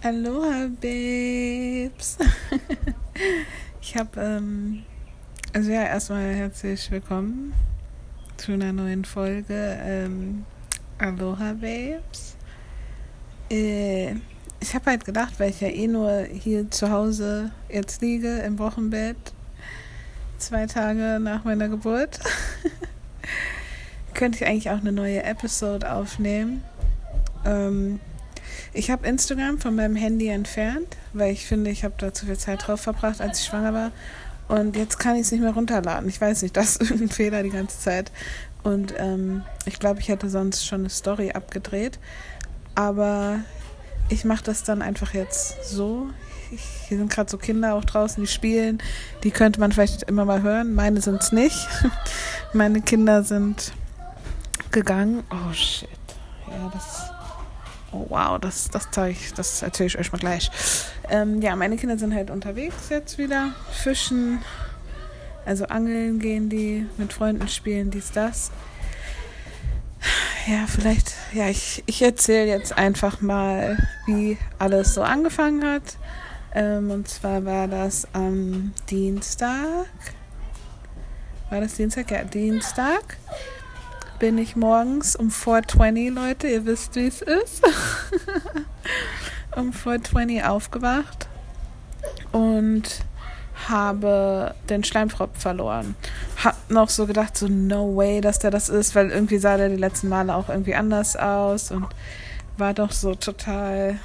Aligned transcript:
Aloha, 0.00 0.68
Babes. 0.80 2.18
ich 3.82 3.96
habe, 3.96 4.20
ähm, 4.20 4.84
also 5.52 5.72
ja, 5.72 5.82
erstmal 5.82 6.34
herzlich 6.34 6.88
willkommen 6.92 7.52
zu 8.36 8.52
einer 8.52 8.72
neuen 8.72 9.04
Folge 9.04 9.76
ähm, 9.82 10.44
Aloha, 10.98 11.52
Babes. 11.54 12.36
Äh, 13.50 14.12
ich 14.60 14.72
habe 14.72 14.86
halt 14.86 15.04
gedacht, 15.04 15.32
weil 15.38 15.50
ich 15.50 15.60
ja 15.60 15.68
eh 15.68 15.88
nur 15.88 16.20
hier 16.22 16.70
zu 16.70 16.92
Hause 16.92 17.50
jetzt 17.68 18.00
liege 18.00 18.38
im 18.38 18.60
Wochenbett, 18.60 19.16
zwei 20.38 20.66
Tage 20.66 21.18
nach 21.20 21.42
meiner 21.42 21.68
Geburt, 21.68 22.20
könnte 24.14 24.38
ich 24.38 24.46
eigentlich 24.48 24.70
auch 24.70 24.78
eine 24.78 24.92
neue 24.92 25.24
Episode 25.24 25.90
aufnehmen. 25.90 26.62
Ähm, 27.44 27.98
ich 28.72 28.90
habe 28.90 29.06
Instagram 29.06 29.58
von 29.58 29.74
meinem 29.74 29.96
Handy 29.96 30.28
entfernt, 30.28 30.96
weil 31.12 31.32
ich 31.32 31.46
finde, 31.46 31.70
ich 31.70 31.84
habe 31.84 31.94
da 31.98 32.12
zu 32.12 32.26
viel 32.26 32.38
Zeit 32.38 32.66
drauf 32.66 32.80
verbracht, 32.80 33.20
als 33.20 33.40
ich 33.40 33.46
schwanger 33.46 33.72
war. 33.72 33.92
Und 34.48 34.76
jetzt 34.76 34.98
kann 34.98 35.14
ich 35.14 35.22
es 35.22 35.32
nicht 35.32 35.42
mehr 35.42 35.52
runterladen. 35.52 36.08
Ich 36.08 36.20
weiß 36.20 36.42
nicht, 36.42 36.56
das 36.56 36.76
ist 36.76 36.90
irgendein 36.90 37.10
Fehler 37.10 37.42
die 37.42 37.50
ganze 37.50 37.78
Zeit. 37.78 38.12
Und 38.62 38.94
ähm, 38.98 39.42
ich 39.66 39.78
glaube, 39.78 40.00
ich 40.00 40.08
hätte 40.08 40.28
sonst 40.28 40.66
schon 40.66 40.80
eine 40.80 40.90
Story 40.90 41.32
abgedreht. 41.32 41.98
Aber 42.74 43.40
ich 44.08 44.24
mache 44.24 44.44
das 44.44 44.64
dann 44.64 44.82
einfach 44.82 45.14
jetzt 45.14 45.64
so. 45.68 46.08
Ich, 46.50 46.62
hier 46.88 46.98
sind 46.98 47.10
gerade 47.10 47.30
so 47.30 47.36
Kinder 47.36 47.74
auch 47.74 47.84
draußen, 47.84 48.22
die 48.22 48.28
spielen. 48.28 48.82
Die 49.22 49.30
könnte 49.30 49.60
man 49.60 49.72
vielleicht 49.72 50.04
immer 50.04 50.24
mal 50.24 50.42
hören. 50.42 50.74
Meine 50.74 51.00
sind 51.00 51.22
es 51.22 51.32
nicht. 51.32 51.68
Meine 52.52 52.80
Kinder 52.80 53.22
sind 53.22 53.72
gegangen. 54.70 55.24
Oh 55.30 55.52
shit. 55.52 55.88
Ja, 56.50 56.70
das 56.72 57.10
Oh 57.90 58.06
wow, 58.10 58.38
das, 58.38 58.68
das 58.68 58.90
zeige 58.90 59.12
ich, 59.12 59.32
das 59.32 59.62
erzähle 59.62 59.86
ich 59.86 59.98
euch 59.98 60.12
mal 60.12 60.18
gleich. 60.18 60.50
Ähm, 61.08 61.40
ja, 61.40 61.56
meine 61.56 61.76
Kinder 61.76 61.96
sind 61.96 62.14
halt 62.14 62.30
unterwegs 62.30 62.90
jetzt 62.90 63.16
wieder. 63.16 63.52
Fischen, 63.72 64.42
also 65.46 65.64
angeln 65.66 66.18
gehen 66.18 66.50
die, 66.50 66.86
mit 66.98 67.12
Freunden 67.14 67.48
spielen, 67.48 67.90
dies, 67.90 68.12
das. 68.12 68.50
Ja, 70.46 70.66
vielleicht, 70.66 71.14
ja, 71.32 71.48
ich, 71.48 71.82
ich 71.86 72.02
erzähle 72.02 72.46
jetzt 72.46 72.76
einfach 72.76 73.20
mal, 73.20 73.88
wie 74.06 74.38
alles 74.58 74.94
so 74.94 75.02
angefangen 75.02 75.64
hat. 75.64 75.96
Ähm, 76.54 76.90
und 76.90 77.08
zwar 77.08 77.44
war 77.44 77.68
das 77.68 78.06
am 78.12 78.72
Dienstag. 78.90 79.86
War 81.50 81.60
das 81.60 81.74
Dienstag? 81.74 82.10
Ja, 82.10 82.24
Dienstag 82.24 83.16
bin 84.18 84.38
ich 84.38 84.56
morgens 84.56 85.16
um 85.16 85.28
4.20, 85.28 86.12
Leute, 86.12 86.48
ihr 86.48 86.64
wisst, 86.66 86.94
wie 86.96 87.06
es 87.06 87.22
ist, 87.22 87.62
um 89.56 89.70
4.20 89.70 90.46
aufgewacht 90.46 91.28
und 92.32 93.04
habe 93.68 94.54
den 94.68 94.84
Schleimfropf 94.84 95.40
verloren. 95.40 95.94
Hab 96.42 96.70
noch 96.70 96.88
so 96.88 97.06
gedacht, 97.06 97.36
so 97.36 97.48
no 97.48 97.96
way, 97.96 98.20
dass 98.20 98.38
der 98.38 98.50
das 98.50 98.68
ist, 98.68 98.94
weil 98.94 99.10
irgendwie 99.10 99.38
sah 99.38 99.56
der 99.56 99.68
die 99.68 99.76
letzten 99.76 100.08
Male 100.08 100.34
auch 100.34 100.48
irgendwie 100.48 100.74
anders 100.74 101.16
aus 101.16 101.70
und 101.70 101.86
war 102.56 102.74
doch 102.74 102.92
so 102.92 103.14
total 103.14 103.98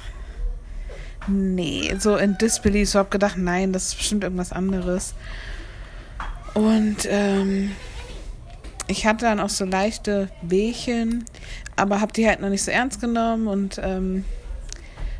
nee, 1.26 1.94
so 1.98 2.16
in 2.16 2.36
Disbelief. 2.38 2.90
So 2.90 2.98
hab 2.98 3.10
gedacht, 3.10 3.36
nein, 3.36 3.72
das 3.72 3.88
ist 3.88 3.98
bestimmt 3.98 4.24
irgendwas 4.24 4.52
anderes. 4.52 5.14
Und 6.54 7.06
ähm, 7.08 7.72
ich 8.86 9.06
hatte 9.06 9.24
dann 9.24 9.40
auch 9.40 9.48
so 9.48 9.64
leichte 9.64 10.28
Wehchen, 10.42 11.24
aber 11.76 12.00
habe 12.00 12.12
die 12.12 12.26
halt 12.26 12.40
noch 12.40 12.50
nicht 12.50 12.62
so 12.62 12.70
ernst 12.70 13.00
genommen 13.00 13.46
und 13.46 13.80
ähm, 13.82 14.24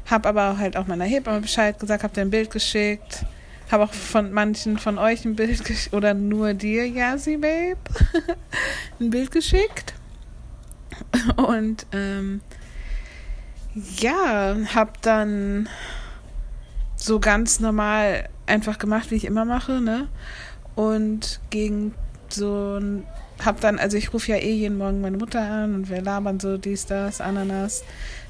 habe 0.06 0.28
aber 0.28 0.58
halt 0.58 0.76
auch 0.76 0.86
meiner 0.86 1.04
Hebamme 1.04 1.40
Bescheid 1.40 1.78
gesagt, 1.78 2.02
habe 2.02 2.14
dir 2.14 2.20
ein 2.20 2.30
Bild 2.30 2.50
geschickt, 2.50 3.24
habe 3.70 3.84
auch 3.84 3.92
von 3.92 4.32
manchen 4.32 4.78
von 4.78 4.98
euch 4.98 5.24
ein 5.24 5.36
Bild 5.36 5.64
geschickt 5.64 5.94
oder 5.94 6.14
nur 6.14 6.54
dir, 6.54 6.86
Yasi 6.86 7.36
Babe, 7.36 7.78
ein 9.00 9.10
Bild 9.10 9.30
geschickt 9.30 9.94
und 11.36 11.86
ähm, 11.92 12.40
ja, 13.98 14.56
habe 14.74 14.92
dann 15.00 15.68
so 16.96 17.18
ganz 17.18 17.60
normal 17.60 18.28
einfach 18.46 18.78
gemacht, 18.78 19.10
wie 19.10 19.16
ich 19.16 19.24
immer 19.24 19.44
mache, 19.44 19.80
ne? 19.80 20.08
Und 20.76 21.40
gegen 21.50 21.94
so 22.28 22.80
ein 23.44 23.46
hab 23.46 23.60
dann, 23.60 23.78
also 23.78 23.96
ich 23.96 24.12
rufe 24.12 24.32
ja 24.32 24.38
eh 24.38 24.54
jeden 24.54 24.78
Morgen 24.78 25.00
meine 25.00 25.16
Mutter 25.16 25.40
an 25.40 25.74
und 25.74 25.90
wir 25.90 26.00
labern 26.00 26.40
so 26.40 26.58
dies, 26.58 26.86
das, 26.86 27.20
Ananas. 27.20 27.84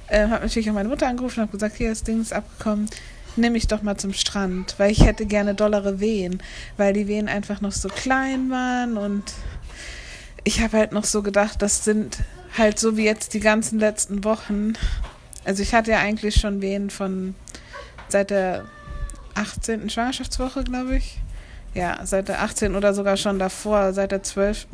Äh, 0.08 0.28
hab 0.28 0.42
natürlich 0.42 0.68
auch 0.70 0.74
meine 0.74 0.88
Mutter 0.88 1.06
angerufen 1.06 1.40
und 1.40 1.46
hab 1.46 1.52
gesagt, 1.52 1.76
hier, 1.76 1.90
das 1.90 2.02
Ding 2.02 2.20
ist 2.20 2.32
abgekommen, 2.32 2.88
nimm 3.36 3.52
mich 3.54 3.66
doch 3.68 3.82
mal 3.82 3.96
zum 3.96 4.12
Strand, 4.12 4.74
weil 4.78 4.90
ich 4.90 5.04
hätte 5.04 5.26
gerne 5.26 5.54
dollere 5.54 6.00
Wehen, 6.00 6.42
weil 6.76 6.92
die 6.92 7.08
Wehen 7.08 7.28
einfach 7.28 7.60
noch 7.60 7.72
so 7.72 7.88
klein 7.88 8.50
waren 8.50 8.96
und 8.96 9.24
ich 10.44 10.60
habe 10.60 10.76
halt 10.76 10.92
noch 10.92 11.04
so 11.04 11.22
gedacht, 11.22 11.62
das 11.62 11.84
sind 11.84 12.18
halt 12.56 12.78
so 12.78 12.96
wie 12.96 13.04
jetzt 13.04 13.34
die 13.34 13.40
ganzen 13.40 13.78
letzten 13.78 14.24
Wochen. 14.24 14.74
Also 15.44 15.62
ich 15.62 15.74
hatte 15.74 15.92
ja 15.92 15.98
eigentlich 15.98 16.36
schon 16.36 16.60
Wehen 16.60 16.90
von 16.90 17.34
seit 18.08 18.30
der 18.30 18.66
18. 19.34 19.88
Schwangerschaftswoche, 19.90 20.64
glaube 20.64 20.96
ich. 20.96 21.18
Ja, 21.74 22.00
seit 22.04 22.28
der 22.28 22.42
18. 22.42 22.76
oder 22.76 22.94
sogar 22.94 23.16
schon 23.16 23.38
davor, 23.38 23.92
seit 23.92 24.12
der 24.12 24.22
12. 24.22 24.68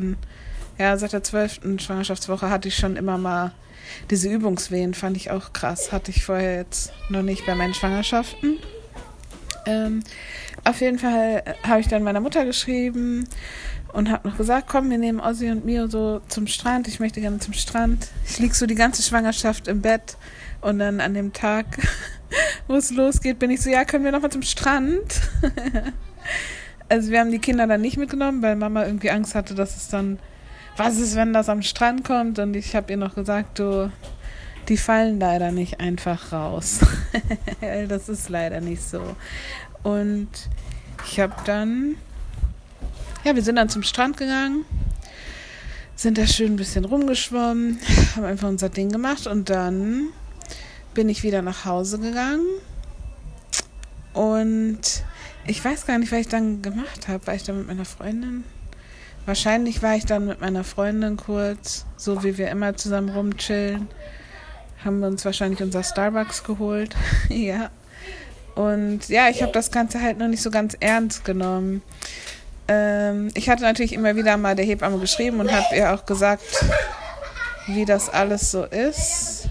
Ja, 0.78 0.96
seit 0.96 1.12
der 1.12 1.22
12. 1.22 1.60
Schwangerschaftswoche 1.78 2.50
hatte 2.50 2.68
ich 2.68 2.76
schon 2.76 2.96
immer 2.96 3.18
mal 3.18 3.52
diese 4.10 4.28
Übungswehen, 4.28 4.94
fand 4.94 5.16
ich 5.16 5.30
auch 5.30 5.52
krass. 5.52 5.92
Hatte 5.92 6.10
ich 6.10 6.24
vorher 6.24 6.56
jetzt 6.56 6.92
noch 7.08 7.22
nicht 7.22 7.46
bei 7.46 7.54
meinen 7.54 7.74
Schwangerschaften. 7.74 8.58
Ähm, 9.66 10.02
auf 10.64 10.80
jeden 10.80 10.98
Fall 10.98 11.42
habe 11.66 11.80
ich 11.80 11.88
dann 11.88 12.02
meiner 12.02 12.20
Mutter 12.20 12.44
geschrieben 12.44 13.26
und 13.92 14.10
habe 14.10 14.28
noch 14.28 14.36
gesagt, 14.36 14.68
komm, 14.68 14.90
wir 14.90 14.98
nehmen 14.98 15.20
Ossi 15.20 15.50
und 15.50 15.64
Mio 15.64 15.86
so 15.86 16.20
zum 16.28 16.46
Strand. 16.46 16.88
Ich 16.88 17.00
möchte 17.00 17.20
gerne 17.20 17.38
zum 17.38 17.54
Strand. 17.54 18.08
Ich 18.26 18.38
lieg 18.38 18.54
so 18.54 18.66
die 18.66 18.74
ganze 18.74 19.02
Schwangerschaft 19.02 19.68
im 19.68 19.80
Bett 19.80 20.16
und 20.60 20.78
dann 20.78 21.00
an 21.00 21.14
dem 21.14 21.32
Tag, 21.32 21.66
wo 22.68 22.74
es 22.74 22.90
losgeht, 22.90 23.38
bin 23.38 23.50
ich 23.50 23.62
so, 23.62 23.70
ja, 23.70 23.84
können 23.84 24.04
wir 24.04 24.12
noch 24.12 24.22
mal 24.22 24.30
zum 24.30 24.42
Strand? 24.42 25.02
also 26.90 27.10
wir 27.10 27.20
haben 27.20 27.30
die 27.30 27.38
Kinder 27.38 27.66
dann 27.66 27.80
nicht 27.80 27.96
mitgenommen, 27.96 28.42
weil 28.42 28.56
Mama 28.56 28.84
irgendwie 28.84 29.10
Angst 29.10 29.34
hatte, 29.34 29.54
dass 29.54 29.76
es 29.76 29.88
dann, 29.88 30.18
was 30.76 30.98
ist, 30.98 31.14
wenn 31.14 31.32
das 31.32 31.48
am 31.48 31.62
Strand 31.62 32.04
kommt? 32.04 32.38
Und 32.38 32.54
ich 32.54 32.74
habe 32.74 32.90
ihr 32.90 32.96
noch 32.96 33.14
gesagt, 33.14 33.60
du, 33.60 33.90
die 34.68 34.76
fallen 34.76 35.20
leider 35.20 35.52
nicht 35.52 35.80
einfach 35.80 36.32
raus. 36.32 36.80
das 37.88 38.08
ist 38.08 38.28
leider 38.28 38.60
nicht 38.60 38.82
so. 38.82 39.16
Und 39.84 40.28
ich 41.06 41.20
habe 41.20 41.34
dann, 41.44 41.94
ja, 43.24 43.36
wir 43.36 43.42
sind 43.42 43.56
dann 43.56 43.68
zum 43.68 43.84
Strand 43.84 44.16
gegangen, 44.16 44.64
sind 45.94 46.18
da 46.18 46.26
schön 46.26 46.54
ein 46.54 46.56
bisschen 46.56 46.84
rumgeschwommen, 46.84 47.78
haben 48.16 48.24
einfach 48.24 48.48
unser 48.48 48.68
Ding 48.68 48.90
gemacht 48.90 49.28
und 49.28 49.48
dann 49.48 50.08
bin 50.92 51.08
ich 51.08 51.22
wieder 51.22 51.40
nach 51.40 51.64
Hause 51.64 52.00
gegangen 52.00 52.46
und 54.12 55.04
ich 55.46 55.64
weiß 55.64 55.86
gar 55.86 55.98
nicht, 55.98 56.12
was 56.12 56.20
ich 56.20 56.28
dann 56.28 56.62
gemacht 56.62 57.08
habe. 57.08 57.26
War 57.26 57.34
ich 57.34 57.44
dann 57.44 57.58
mit 57.58 57.66
meiner 57.66 57.84
Freundin? 57.84 58.44
Wahrscheinlich 59.26 59.82
war 59.82 59.94
ich 59.96 60.06
dann 60.06 60.26
mit 60.26 60.40
meiner 60.40 60.64
Freundin 60.64 61.16
kurz, 61.16 61.84
so 61.96 62.22
wie 62.24 62.38
wir 62.38 62.48
immer 62.48 62.76
zusammen 62.76 63.10
rumchillen. 63.10 63.88
Haben 64.84 65.00
wir 65.00 65.08
uns 65.08 65.24
wahrscheinlich 65.24 65.62
unser 65.62 65.82
Starbucks 65.82 66.44
geholt. 66.44 66.96
ja. 67.28 67.70
Und 68.54 69.08
ja, 69.08 69.28
ich 69.28 69.42
habe 69.42 69.52
das 69.52 69.70
Ganze 69.70 70.00
halt 70.00 70.18
noch 70.18 70.28
nicht 70.28 70.42
so 70.42 70.50
ganz 70.50 70.76
ernst 70.80 71.24
genommen. 71.24 71.82
Ähm, 72.68 73.30
ich 73.34 73.48
hatte 73.48 73.62
natürlich 73.62 73.92
immer 73.92 74.16
wieder 74.16 74.36
mal 74.36 74.56
der 74.56 74.64
Hebamme 74.64 74.98
geschrieben 74.98 75.40
und 75.40 75.52
habe 75.52 75.76
ihr 75.76 75.92
auch 75.92 76.06
gesagt, 76.06 76.64
wie 77.66 77.84
das 77.84 78.08
alles 78.08 78.50
so 78.50 78.64
ist. 78.64 79.48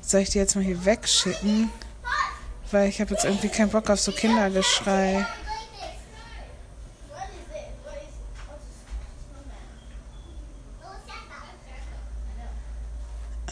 Soll 0.00 0.20
ich 0.20 0.30
die 0.30 0.38
jetzt 0.38 0.54
mal 0.54 0.64
hier 0.64 0.84
wegschicken? 0.84 1.70
Weil 2.70 2.88
ich 2.88 3.00
habe 3.00 3.12
jetzt 3.12 3.24
irgendwie 3.24 3.48
keinen 3.48 3.70
Bock 3.70 3.88
auf 3.90 4.00
so 4.00 4.12
Kindergeschrei. 4.12 5.24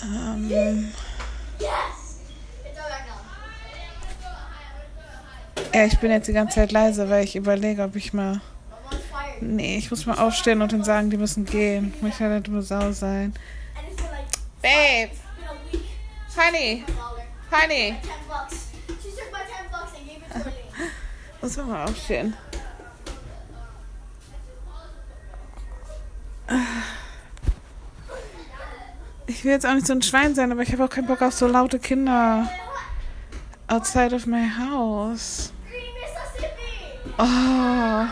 Ähm. 0.02 0.93
Ja, 5.72 5.87
ich 5.87 5.99
bin 5.99 6.12
jetzt 6.12 6.28
die 6.28 6.32
ganze 6.32 6.56
Zeit 6.56 6.70
leise, 6.70 7.08
weil 7.10 7.25
ich 7.25 7.34
überlege, 7.34 7.82
ob 7.82 7.96
ich 7.96 8.12
mal. 8.12 8.40
Nee, 9.40 9.76
ich 9.76 9.90
muss 9.90 10.06
mal 10.06 10.19
aufstehen 10.19 10.62
und 10.62 10.72
dann 10.72 10.84
sagen, 10.84 11.10
die 11.10 11.17
müssen 11.17 11.44
gehen. 11.44 11.93
Ich 11.96 12.02
möchte 12.02 12.25
halt 12.25 12.49
eine 12.49 12.62
Sau 12.62 12.93
sein. 12.93 13.34
Babe! 14.62 15.10
Honey! 16.37 16.84
Honey! 17.50 17.96
Muss 21.44 21.58
man 21.58 21.69
mal 21.69 21.85
aufstehen. 21.85 22.35
Ich 29.26 29.44
will 29.44 29.52
jetzt 29.52 29.67
auch 29.67 29.75
nicht 29.75 29.87
so 29.87 29.93
ein 29.93 30.00
Schwein 30.00 30.35
sein, 30.35 30.52
aber 30.52 30.62
ich 30.62 30.73
habe 30.73 30.82
auch 30.82 30.88
keinen 30.88 31.06
Bock 31.06 31.20
auf 31.20 31.35
so 31.35 31.46
laute 31.46 31.79
Kinder. 31.79 32.49
outside 33.67 34.14
of 34.14 34.25
my 34.25 34.49
house. 34.58 35.52
Oh. 37.19 38.06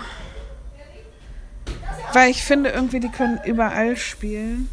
Weil 2.13 2.31
ich 2.31 2.45
finde 2.45 2.69
irgendwie, 2.69 3.01
die 3.01 3.09
können 3.09 3.41
überall 3.47 3.97
spielen. 3.97 4.69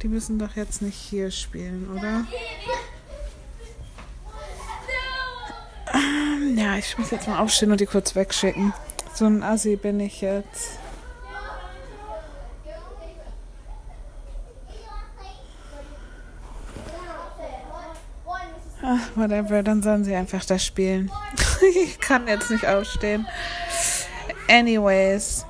Die 0.00 0.08
müssen 0.08 0.38
doch 0.38 0.56
jetzt 0.56 0.80
nicht 0.80 0.96
hier 0.96 1.30
spielen, 1.30 1.90
oder? 1.94 2.24
Ähm, 5.92 6.49
ja, 6.60 6.76
ich 6.76 6.98
muss 6.98 7.10
jetzt 7.10 7.26
mal 7.26 7.38
aufstehen 7.38 7.72
und 7.72 7.80
die 7.80 7.86
kurz 7.86 8.14
wegschicken. 8.14 8.74
So 9.14 9.24
ein 9.24 9.42
Assi 9.42 9.76
bin 9.76 9.98
ich 9.98 10.20
jetzt. 10.20 10.78
Ach, 18.82 18.98
whatever, 19.14 19.62
dann 19.62 19.82
sollen 19.82 20.04
sie 20.04 20.14
einfach 20.14 20.44
da 20.44 20.58
spielen. 20.58 21.10
ich 21.82 21.98
kann 21.98 22.28
jetzt 22.28 22.50
nicht 22.50 22.66
aufstehen. 22.66 23.26
Anyways. 24.48 25.46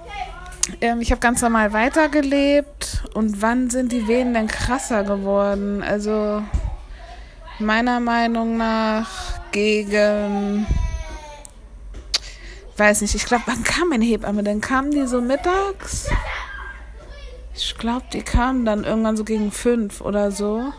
Ähm, 0.81 1.01
ich 1.01 1.11
habe 1.11 1.21
ganz 1.21 1.43
normal 1.43 1.73
weitergelebt. 1.73 3.03
Und 3.15 3.43
wann 3.43 3.71
sind 3.71 3.91
die 3.93 4.07
Wehen 4.07 4.35
denn 4.35 4.47
krasser 4.47 5.05
geworden? 5.05 5.83
Also, 5.83 6.43
meiner 7.59 7.99
Meinung 7.99 8.57
nach 8.57 9.09
gegen. 9.51 10.67
Weiß 12.81 13.03
nicht, 13.03 13.15
ich 13.15 13.27
glaube, 13.27 13.43
wann 13.45 13.63
kam 13.63 13.91
meine 13.91 14.07
Hebamme? 14.07 14.43
Dann 14.43 14.63
kamen 14.63 14.91
die 14.91 15.07
so 15.07 15.21
mittags. 15.21 16.09
Ich 17.55 17.77
glaube, 17.77 18.07
die 18.11 18.23
kamen 18.23 18.65
dann 18.65 18.85
irgendwann 18.85 19.19
so 19.19 19.25
gegen 19.25 19.53
fünf 19.53 20.01
oder 20.01 20.31
so 20.31 20.73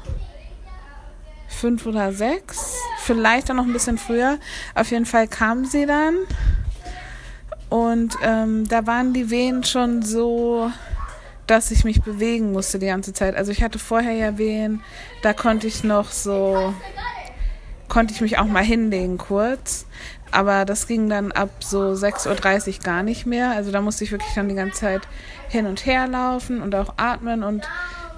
fünf 1.47 1.85
oder 1.85 2.11
sechs, 2.11 2.75
vielleicht 3.01 3.51
auch 3.51 3.53
noch 3.55 3.65
ein 3.65 3.73
bisschen 3.73 3.99
früher. 3.99 4.39
Auf 4.73 4.89
jeden 4.89 5.05
Fall 5.05 5.27
kam 5.27 5.65
sie 5.65 5.85
dann. 5.85 6.15
Und 7.69 8.15
ähm, 8.23 8.67
da 8.67 8.87
waren 8.87 9.13
die 9.13 9.29
Wehen 9.29 9.63
schon 9.63 10.01
so, 10.01 10.71
dass 11.45 11.69
ich 11.69 11.83
mich 11.83 12.01
bewegen 12.01 12.51
musste 12.51 12.79
die 12.79 12.87
ganze 12.87 13.13
Zeit. 13.13 13.35
Also 13.35 13.51
ich 13.51 13.61
hatte 13.61 13.77
vorher 13.77 14.13
ja 14.13 14.39
Wehen, 14.39 14.81
da 15.21 15.33
konnte 15.33 15.67
ich 15.67 15.83
noch 15.83 16.09
so, 16.09 16.73
konnte 17.89 18.11
ich 18.11 18.21
mich 18.21 18.39
auch 18.39 18.47
mal 18.47 18.63
hinlegen 18.63 19.19
kurz. 19.19 19.85
Aber 20.31 20.65
das 20.65 20.87
ging 20.87 21.09
dann 21.09 21.31
ab 21.31 21.49
so 21.59 21.91
6.30 21.91 22.77
Uhr 22.77 22.83
gar 22.83 23.03
nicht 23.03 23.25
mehr. 23.25 23.51
Also 23.51 23.71
da 23.71 23.81
musste 23.81 24.03
ich 24.03 24.11
wirklich 24.11 24.33
dann 24.33 24.49
die 24.49 24.55
ganze 24.55 24.79
Zeit 24.79 25.01
hin 25.49 25.65
und 25.65 25.85
her 25.85 26.07
laufen 26.07 26.61
und 26.61 26.73
auch 26.75 26.93
atmen. 26.97 27.43
Und 27.43 27.67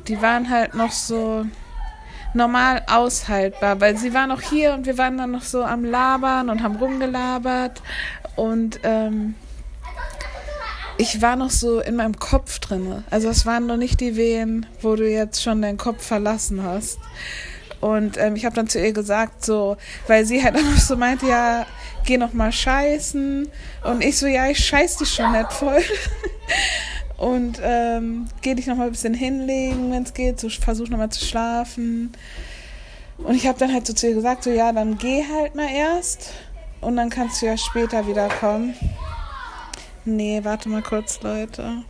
die 0.08 0.22
waren 0.22 0.50
halt 0.50 0.76
noch 0.76 0.92
so, 0.92 1.46
normal 2.34 2.82
aushaltbar, 2.88 3.80
weil 3.80 3.98
sie 3.98 4.14
war 4.14 4.28
noch 4.28 4.42
hier 4.42 4.74
und 4.74 4.86
wir 4.86 4.98
waren 4.98 5.18
dann 5.18 5.32
noch 5.32 5.44
so 5.44 5.64
am 5.64 5.86
Labern 5.86 6.50
und 6.50 6.64
haben 6.64 6.78
rumgelabert 6.78 7.82
und 8.36 8.80
ähm, 8.84 9.36
ich 10.98 11.22
war 11.22 11.36
noch 11.36 11.50
so 11.50 11.80
in 11.80 11.96
meinem 11.96 12.20
Kopf 12.20 12.60
drinne. 12.60 13.04
Also 13.10 13.30
es 13.30 13.46
waren 13.46 13.66
noch 13.66 13.78
nicht 13.78 14.00
die 14.00 14.16
Wehen, 14.16 14.66
wo 14.82 14.96
du 14.96 15.10
jetzt 15.10 15.42
schon 15.42 15.62
deinen 15.62 15.78
Kopf 15.78 16.06
verlassen 16.06 16.64
hast. 16.64 17.00
Und 17.82 18.18
ähm, 18.18 18.36
ich 18.36 18.46
habe 18.46 18.56
dann 18.56 18.68
zu 18.68 18.80
ihr 18.80 18.94
gesagt, 18.94 19.44
so, 19.44 19.78
weil 20.08 20.26
sie 20.26 20.44
halt 20.44 20.56
einfach 20.58 20.80
so 20.80 20.96
meinte, 20.96 21.28
ja, 21.28 21.66
geh 22.06 22.18
noch 22.18 22.34
mal 22.34 22.52
scheißen. 22.52 23.50
Und 23.84 24.04
ich 24.04 24.18
so, 24.18 24.28
ja, 24.28 24.48
ich 24.48 24.66
scheiß 24.66 24.98
dich 24.98 25.10
schon 25.10 25.32
nicht 25.32 25.52
voll. 25.54 25.82
Und 27.18 27.60
ähm, 27.64 28.28
geh 28.42 28.54
dich 28.54 28.68
noch 28.68 28.76
mal 28.76 28.88
ein 28.88 28.92
bisschen 28.92 29.14
hinlegen, 29.14 29.92
wenn 29.92 30.04
es 30.04 30.14
geht. 30.14 30.40
So, 30.40 30.50
versuch 30.50 30.90
noch 30.90 30.98
mal 30.98 31.10
zu 31.10 31.24
schlafen. 31.24 32.12
Und 33.18 33.36
ich 33.36 33.48
habe 33.48 33.58
dann 33.60 33.72
halt 33.72 33.88
so 33.88 33.94
zu 33.94 34.10
ihr 34.10 34.16
gesagt, 34.16 34.44
so 34.44 34.50
ja, 34.50 34.72
dann 34.72 34.98
geh 34.98 35.24
halt 35.24 35.56
mal 35.56 35.70
erst. 35.70 36.32
Und 36.82 36.98
dann 36.98 37.10
kannst 37.10 37.42
du 37.42 37.46
ja 37.46 37.56
später 37.56 38.06
wiederkommen. 38.08 38.76
Nee, 40.06 40.42
warte 40.44 40.68
mal 40.68 40.82
kurz, 40.82 41.22
Leute. 41.22 41.84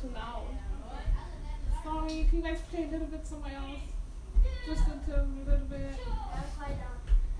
Too 0.00 0.10
loud. 0.14 0.46
Sorry, 1.82 2.26
can 2.28 2.38
you 2.38 2.42
guys 2.42 2.60
play 2.70 2.84
a 2.84 2.90
little 2.90 3.06
bit 3.06 3.26
somewhere 3.26 3.52
else? 3.54 3.80
Just 4.66 4.82
until 4.88 5.20
a 5.20 5.50
little 5.50 5.66
bit. 5.66 5.96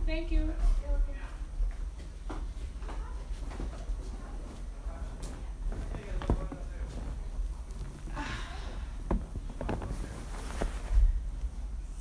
Thank 0.06 0.30
you. 0.30 0.50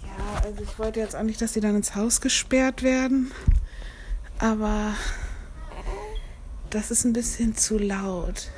Ja, 0.06 0.42
also 0.44 0.64
ich 0.64 0.80
wollte 0.80 1.00
jetzt 1.00 1.16
auch 1.16 1.24
nicht, 1.24 1.42
dass 1.42 1.54
sie 1.54 1.62
dann 1.62 1.76
ins 1.76 1.96
Haus 1.96 2.22
gesperrt 2.22 2.84
werden. 2.84 3.32
Aber 4.40 4.94
das 6.70 6.92
ist 6.92 7.06
ein 7.06 7.14
bisschen 7.14 7.56
zu 7.56 7.78
laut 7.78 8.50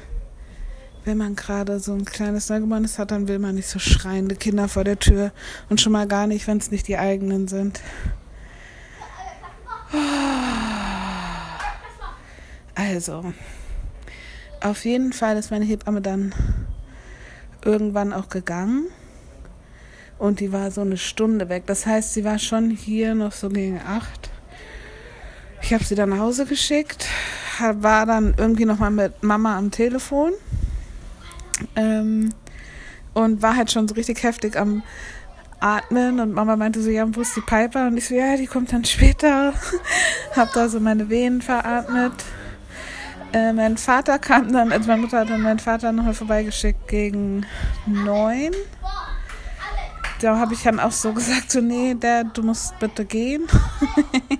wenn 1.05 1.17
man 1.19 1.35
gerade 1.35 1.79
so 1.79 1.93
ein 1.93 2.03
kleines 2.03 2.49
Neugeborenes 2.49 2.97
hat, 2.97 3.11
dann 3.11 3.27
will 3.27 3.37
man 3.37 3.55
nicht 3.55 3.67
so 3.67 3.77
schreiende 3.77 4.35
Kinder 4.35 4.67
vor 4.67 4.83
der 4.83 4.97
Tür 4.99 5.31
und 5.69 5.79
schon 5.79 5.91
mal 5.91 6.07
gar 6.07 6.25
nicht, 6.25 6.47
wenn 6.47 6.57
es 6.57 6.71
nicht 6.71 6.87
die 6.87 6.97
eigenen 6.97 7.47
sind. 7.47 7.79
Also, 12.73 13.33
auf 14.61 14.83
jeden 14.83 15.13
Fall 15.13 15.37
ist 15.37 15.51
meine 15.51 15.65
Hebamme 15.65 16.01
dann 16.01 16.33
irgendwann 17.63 18.11
auch 18.11 18.29
gegangen 18.29 18.87
und 20.17 20.39
die 20.39 20.51
war 20.51 20.71
so 20.71 20.81
eine 20.81 20.97
Stunde 20.97 21.49
weg. 21.49 21.63
Das 21.67 21.85
heißt, 21.85 22.13
sie 22.13 22.23
war 22.23 22.39
schon 22.39 22.71
hier 22.71 23.13
noch 23.13 23.31
so 23.31 23.49
gegen 23.49 23.79
acht. 23.79 24.31
Ich 25.61 25.73
habe 25.73 25.83
sie 25.83 25.95
dann 25.95 26.09
nach 26.09 26.19
Hause 26.19 26.45
geschickt, 26.45 27.07
war 27.59 28.05
dann 28.05 28.33
irgendwie 28.37 28.65
noch 28.65 28.79
mal 28.79 28.91
mit 28.91 29.23
Mama 29.23 29.57
am 29.57 29.71
Telefon 29.71 30.33
ähm, 31.75 32.33
und 33.13 33.41
war 33.41 33.55
halt 33.55 33.71
schon 33.71 33.87
so 33.87 33.95
richtig 33.95 34.23
heftig 34.23 34.57
am 34.57 34.83
Atmen 35.59 36.19
und 36.19 36.33
Mama 36.33 36.55
meinte 36.55 36.81
so, 36.81 36.89
ja, 36.89 37.05
wo 37.15 37.21
ist 37.21 37.35
die 37.35 37.41
Piper? 37.41 37.87
Und 37.87 37.97
ich 37.97 38.07
so, 38.07 38.15
ja, 38.15 38.35
die 38.35 38.45
kommt 38.45 38.73
dann 38.73 38.85
später. 38.85 39.53
Hab 40.35 40.53
da 40.53 40.69
so 40.69 40.79
meine 40.79 41.09
Venen 41.09 41.41
veratmet. 41.41 42.13
Äh, 43.33 43.53
mein 43.53 43.77
Vater 43.77 44.19
kam 44.19 44.51
dann, 44.51 44.71
also 44.71 44.87
meine 44.87 45.01
Mutter 45.01 45.19
hat 45.19 45.29
dann 45.29 45.41
meinen 45.41 45.59
Vater 45.59 45.91
nochmal 45.91 46.13
vorbeigeschickt 46.13 46.87
gegen 46.87 47.45
neun. 47.85 48.51
Da 50.21 50.37
habe 50.37 50.53
ich 50.53 50.63
dann 50.63 50.79
auch 50.79 50.91
so 50.91 51.11
gesagt, 51.13 51.51
so, 51.51 51.61
nee, 51.61 51.95
Dad, 51.99 52.27
du 52.37 52.43
musst 52.43 52.77
bitte 52.79 53.03
gehen. 53.03 53.47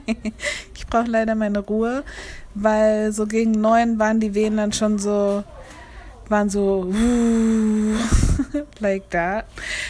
ich 0.76 0.88
brauche 0.88 1.10
leider 1.10 1.36
meine 1.36 1.60
Ruhe, 1.60 2.04
weil 2.54 3.12
so 3.12 3.26
gegen 3.26 3.52
neun 3.52 4.00
waren 4.00 4.20
die 4.20 4.34
Wehen 4.34 4.58
dann 4.58 4.72
schon 4.72 5.00
so 5.00 5.44
waren 6.30 6.50
so 6.50 6.92
like 8.80 9.10
that. 9.12 9.46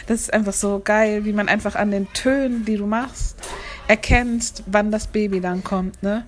Das 0.08 0.22
ist 0.22 0.34
einfach 0.34 0.54
so 0.54 0.82
geil, 0.84 1.26
wie 1.26 1.34
man 1.34 1.48
einfach 1.48 1.76
an 1.76 1.92
den 1.92 2.12
Tönen, 2.14 2.66
die 2.66 2.78
du 2.78 2.86
machst, 2.86 3.38
erkennst, 3.88 4.64
wann 4.68 4.92
das 4.92 5.08
Baby 5.08 5.42
dann 5.42 5.64
kommt, 5.64 6.02
ne? 6.04 6.26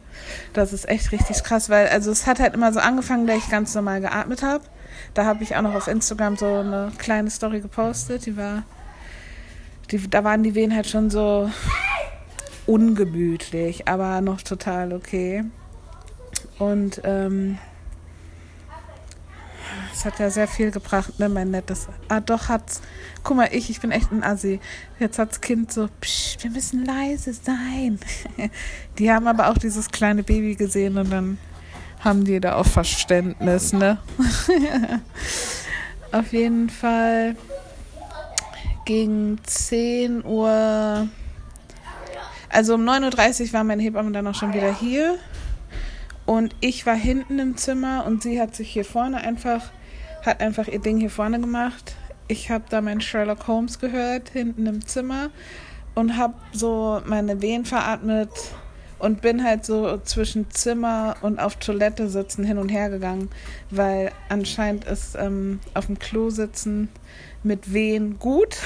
Das 0.54 0.74
ist 0.74 0.88
echt 0.88 1.12
richtig 1.12 1.44
krass, 1.44 1.70
weil 1.70 1.88
also 1.88 2.12
es 2.12 2.28
hat 2.28 2.40
halt 2.40 2.54
immer 2.54 2.74
so 2.74 2.80
angefangen, 2.80 3.28
da 3.28 3.34
ich 3.34 3.50
ganz 3.50 3.74
normal 3.76 4.02
geatmet 4.02 4.44
habe. 4.44 4.64
Da 5.14 5.26
habe 5.26 5.44
ich 5.44 5.56
auch 5.56 5.62
noch 5.62 5.76
auf 5.76 5.88
Instagram 5.88 6.38
so 6.38 6.46
eine 6.46 6.92
kleine 6.98 7.30
Story 7.30 7.62
gepostet, 7.62 8.26
die 8.26 8.38
war 8.38 8.64
die, 9.92 10.10
da 10.10 10.24
waren 10.24 10.44
die 10.44 10.56
Wehen 10.56 10.76
halt 10.76 10.88
schon 10.88 11.10
so 11.10 11.50
ungemütlich, 12.66 13.88
aber 13.88 14.22
noch 14.22 14.42
total 14.42 14.94
okay. 14.94 15.46
Und 16.60 17.02
ähm, 17.04 17.58
es 19.98 20.06
hat 20.06 20.20
ja 20.20 20.30
sehr 20.30 20.48
viel 20.48 20.70
gebracht, 20.70 21.18
ne, 21.18 21.28
mein 21.28 21.50
nettes. 21.50 21.88
Ah, 22.08 22.20
doch 22.20 22.50
hat's. 22.50 22.82
Guck 23.24 23.38
mal, 23.38 23.50
ich, 23.52 23.72
ich 23.72 23.82
bin 23.82 23.90
echt 23.90 24.12
ein 24.12 24.24
Assi. 24.24 24.60
Jetzt 25.00 25.18
hat's 25.18 25.42
Kind 25.42 25.74
so, 25.74 25.90
psch, 26.02 26.38
wir 26.42 26.52
müssen 26.52 26.86
leise 26.86 27.34
sein. 27.34 28.00
Die 29.00 29.12
haben 29.12 29.26
aber 29.28 29.50
auch 29.50 29.58
dieses 29.58 29.90
kleine 29.90 30.22
Baby 30.22 30.54
gesehen 30.54 31.00
und 31.00 31.12
dann 31.12 31.40
haben 32.00 32.26
die 32.26 32.40
da 32.40 32.58
auch 32.58 32.68
Verständnis, 32.68 33.74
ne? 33.74 33.98
Auf 36.12 36.32
jeden 36.32 36.70
Fall 36.70 37.36
gegen 38.86 39.40
10 39.44 40.24
Uhr, 40.24 41.08
also 42.50 42.76
um 42.76 42.88
9.30 42.88 43.48
Uhr 43.48 43.54
war 43.54 43.64
meine 43.64 43.82
Hebamme 43.82 44.12
dann 44.12 44.28
auch 44.28 44.36
schon 44.36 44.54
wieder 44.54 44.72
hier. 44.72 45.18
Und 46.28 46.56
ich 46.60 46.86
war 46.86 46.96
hinten 46.96 47.40
im 47.40 47.58
Zimmer 47.58 48.06
und 48.06 48.22
sie 48.22 48.40
hat 48.40 48.56
sich 48.56 48.70
hier 48.70 48.86
vorne 48.86 49.18
einfach 49.18 49.72
hat 50.28 50.42
einfach 50.42 50.68
ihr 50.68 50.80
Ding 50.80 50.98
hier 50.98 51.10
vorne 51.10 51.40
gemacht. 51.40 51.96
Ich 52.28 52.52
habe 52.52 52.66
da 52.70 52.82
meinen 52.82 53.02
Sherlock 53.02 53.48
Holmes 53.48 53.80
gehört, 53.80 54.30
hinten 54.30 54.66
im 54.66 54.86
Zimmer 54.86 55.30
und 55.96 56.18
habe 56.18 56.36
so 56.52 57.02
meine 57.06 57.42
Wehen 57.42 57.66
veratmet 57.66 58.30
und 59.00 59.22
bin 59.22 59.44
halt 59.44 59.66
so 59.66 59.98
zwischen 60.04 60.50
Zimmer 60.52 61.16
und 61.22 61.40
auf 61.40 61.56
Toilette 61.56 62.10
sitzen 62.10 62.44
hin 62.44 62.58
und 62.58 62.70
her 62.70 62.90
gegangen, 62.90 63.30
weil 63.70 64.12
anscheinend 64.30 64.86
ist 64.86 65.16
ähm, 65.16 65.60
auf 65.74 65.86
dem 65.86 66.00
Klo 66.00 66.30
sitzen 66.30 66.90
mit 67.44 67.74
Wehen 67.74 68.20
gut. 68.20 68.58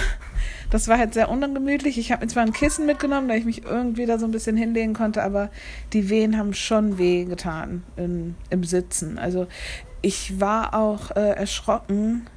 Das 0.72 0.88
war 0.88 0.98
halt 0.98 1.14
sehr 1.14 1.30
ungemütlich. 1.30 1.98
Ich 1.98 2.12
habe 2.12 2.26
mir 2.26 2.32
zwar 2.32 2.44
ein 2.44 2.54
Kissen 2.54 2.86
mitgenommen, 2.86 3.28
da 3.28 3.36
ich 3.36 3.46
mich 3.46 3.66
irgendwie 3.66 4.06
da 4.06 4.18
so 4.18 4.26
ein 4.26 4.32
bisschen 4.32 4.56
hinlegen 4.56 4.94
konnte, 4.94 5.22
aber 5.22 5.52
die 5.94 6.10
Wehen 6.10 6.38
haben 6.38 6.54
schon 6.54 6.98
weh 6.98 7.26
getan 7.26 7.84
in, 7.98 8.36
im 8.50 8.64
Sitzen. 8.64 9.20
Also 9.20 9.48
ich 10.02 10.40
war 10.40 10.74
auch 10.74 11.12
äh, 11.12 11.32
erschrocken, 11.32 12.28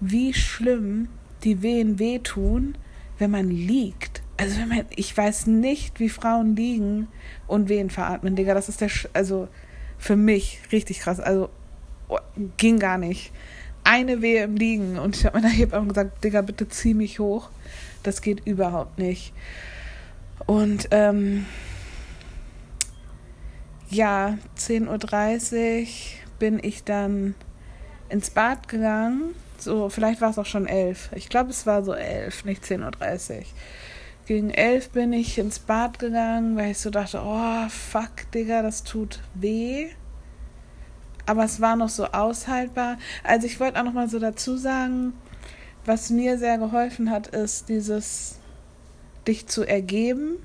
wie 0.00 0.32
schlimm 0.32 1.08
die 1.44 1.62
Wehen 1.62 1.98
wehtun, 1.98 2.76
wenn 3.18 3.30
man 3.30 3.50
liegt. 3.50 4.22
Also 4.36 4.58
wenn 4.58 4.68
man, 4.68 4.86
ich 4.96 5.16
weiß 5.16 5.46
nicht, 5.46 6.00
wie 6.00 6.08
Frauen 6.08 6.56
liegen 6.56 7.08
und 7.46 7.68
Wehen 7.68 7.90
veratmen, 7.90 8.36
Digga. 8.36 8.54
Das 8.54 8.68
ist 8.68 8.80
der, 8.80 8.90
also 9.12 9.48
für 9.98 10.16
mich 10.16 10.60
richtig 10.72 11.00
krass. 11.00 11.20
Also 11.20 11.50
oh, 12.08 12.18
ging 12.56 12.78
gar 12.78 12.98
nicht. 12.98 13.32
Eine 13.84 14.22
Wehe 14.22 14.44
im 14.44 14.56
Liegen 14.56 14.98
und 14.98 15.16
ich 15.16 15.24
habe 15.24 15.40
meiner 15.40 15.52
Hebamme 15.52 15.88
gesagt, 15.88 16.22
Digga, 16.24 16.42
bitte 16.42 16.68
zieh 16.68 16.94
mich 16.94 17.18
hoch. 17.18 17.50
Das 18.02 18.22
geht 18.22 18.46
überhaupt 18.46 18.98
nicht. 18.98 19.32
Und 20.46 20.88
ähm, 20.90 21.44
ja, 23.90 24.38
10.30 24.56 25.82
Uhr 25.82 26.19
bin 26.40 26.58
ich 26.60 26.82
dann 26.82 27.36
ins 28.08 28.30
Bad 28.30 28.68
gegangen. 28.68 29.36
So, 29.58 29.88
vielleicht 29.88 30.20
war 30.20 30.30
es 30.30 30.38
auch 30.38 30.46
schon 30.46 30.66
elf. 30.66 31.10
Ich 31.14 31.28
glaube, 31.28 31.50
es 31.50 31.66
war 31.66 31.84
so 31.84 31.94
elf, 31.94 32.44
nicht 32.44 32.64
10.30 32.64 33.30
Uhr. 33.30 33.42
Gegen 34.26 34.50
elf 34.50 34.90
bin 34.90 35.12
ich 35.12 35.38
ins 35.38 35.58
Bad 35.60 35.98
gegangen, 35.98 36.56
weil 36.56 36.72
ich 36.72 36.78
so 36.78 36.90
dachte, 36.90 37.22
oh, 37.24 37.68
fuck, 37.68 38.30
Digga, 38.34 38.62
das 38.62 38.82
tut 38.82 39.20
weh. 39.34 39.88
Aber 41.26 41.44
es 41.44 41.60
war 41.60 41.76
noch 41.76 41.88
so 41.88 42.06
aushaltbar. 42.06 42.98
Also 43.22 43.46
ich 43.46 43.60
wollte 43.60 43.78
auch 43.78 43.84
noch 43.84 43.92
mal 43.92 44.08
so 44.08 44.18
dazu 44.18 44.56
sagen, 44.56 45.12
was 45.84 46.10
mir 46.10 46.38
sehr 46.38 46.58
geholfen 46.58 47.10
hat, 47.10 47.28
ist 47.28 47.68
dieses 47.68 48.36
dich 49.26 49.46
zu 49.46 49.64
ergeben 49.64 50.36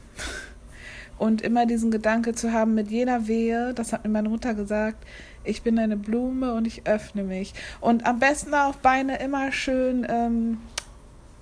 und 1.18 1.42
immer 1.42 1.66
diesen 1.66 1.92
Gedanke 1.92 2.34
zu 2.34 2.52
haben 2.52 2.74
mit 2.74 2.90
jeder 2.92 3.28
Wehe, 3.28 3.74
das 3.74 3.94
hat 3.94 4.04
mir 4.04 4.12
meine 4.12 4.30
Mutter 4.30 4.54
gesagt, 4.54 5.06
ich 5.46 5.62
bin 5.62 5.80
eine 5.80 5.98
Blume 5.98 6.54
und 6.54 6.66
ich 6.66 6.86
öffne 6.86 7.24
mich. 7.24 7.54
Und 7.82 8.06
am 8.06 8.20
besten 8.20 8.54
auch 8.54 8.76
Beine 8.76 9.20
immer 9.20 9.52
schön. 9.52 10.06
Ähm, 10.10 10.58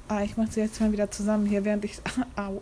ah, 0.08 0.24
ich 0.24 0.38
mache 0.38 0.52
sie 0.52 0.62
jetzt 0.62 0.80
mal 0.82 0.92
wieder 0.92 1.12
zusammen 1.12 1.46
hier, 1.46 1.66
während 1.66 1.86
ich. 1.86 2.00
Au. 2.36 2.62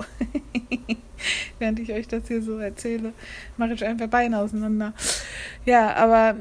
während 1.59 1.79
ich 1.79 1.91
euch 1.91 2.07
das 2.07 2.27
hier 2.27 2.41
so 2.41 2.57
erzähle, 2.57 3.13
mache 3.57 3.73
ich 3.73 3.85
einfach 3.85 4.07
Beine 4.07 4.39
auseinander. 4.39 4.93
Ja, 5.65 5.93
aber 5.95 6.35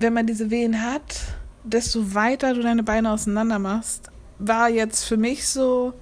wenn 0.00 0.12
man 0.12 0.26
diese 0.26 0.50
Wehen 0.50 0.82
hat, 0.82 1.20
desto 1.62 2.14
weiter 2.14 2.54
du 2.54 2.62
deine 2.62 2.82
Beine 2.82 3.10
auseinander 3.10 3.58
machst, 3.58 4.10
war 4.38 4.68
jetzt 4.68 5.04
für 5.04 5.16
mich 5.16 5.46
so, 5.46 5.94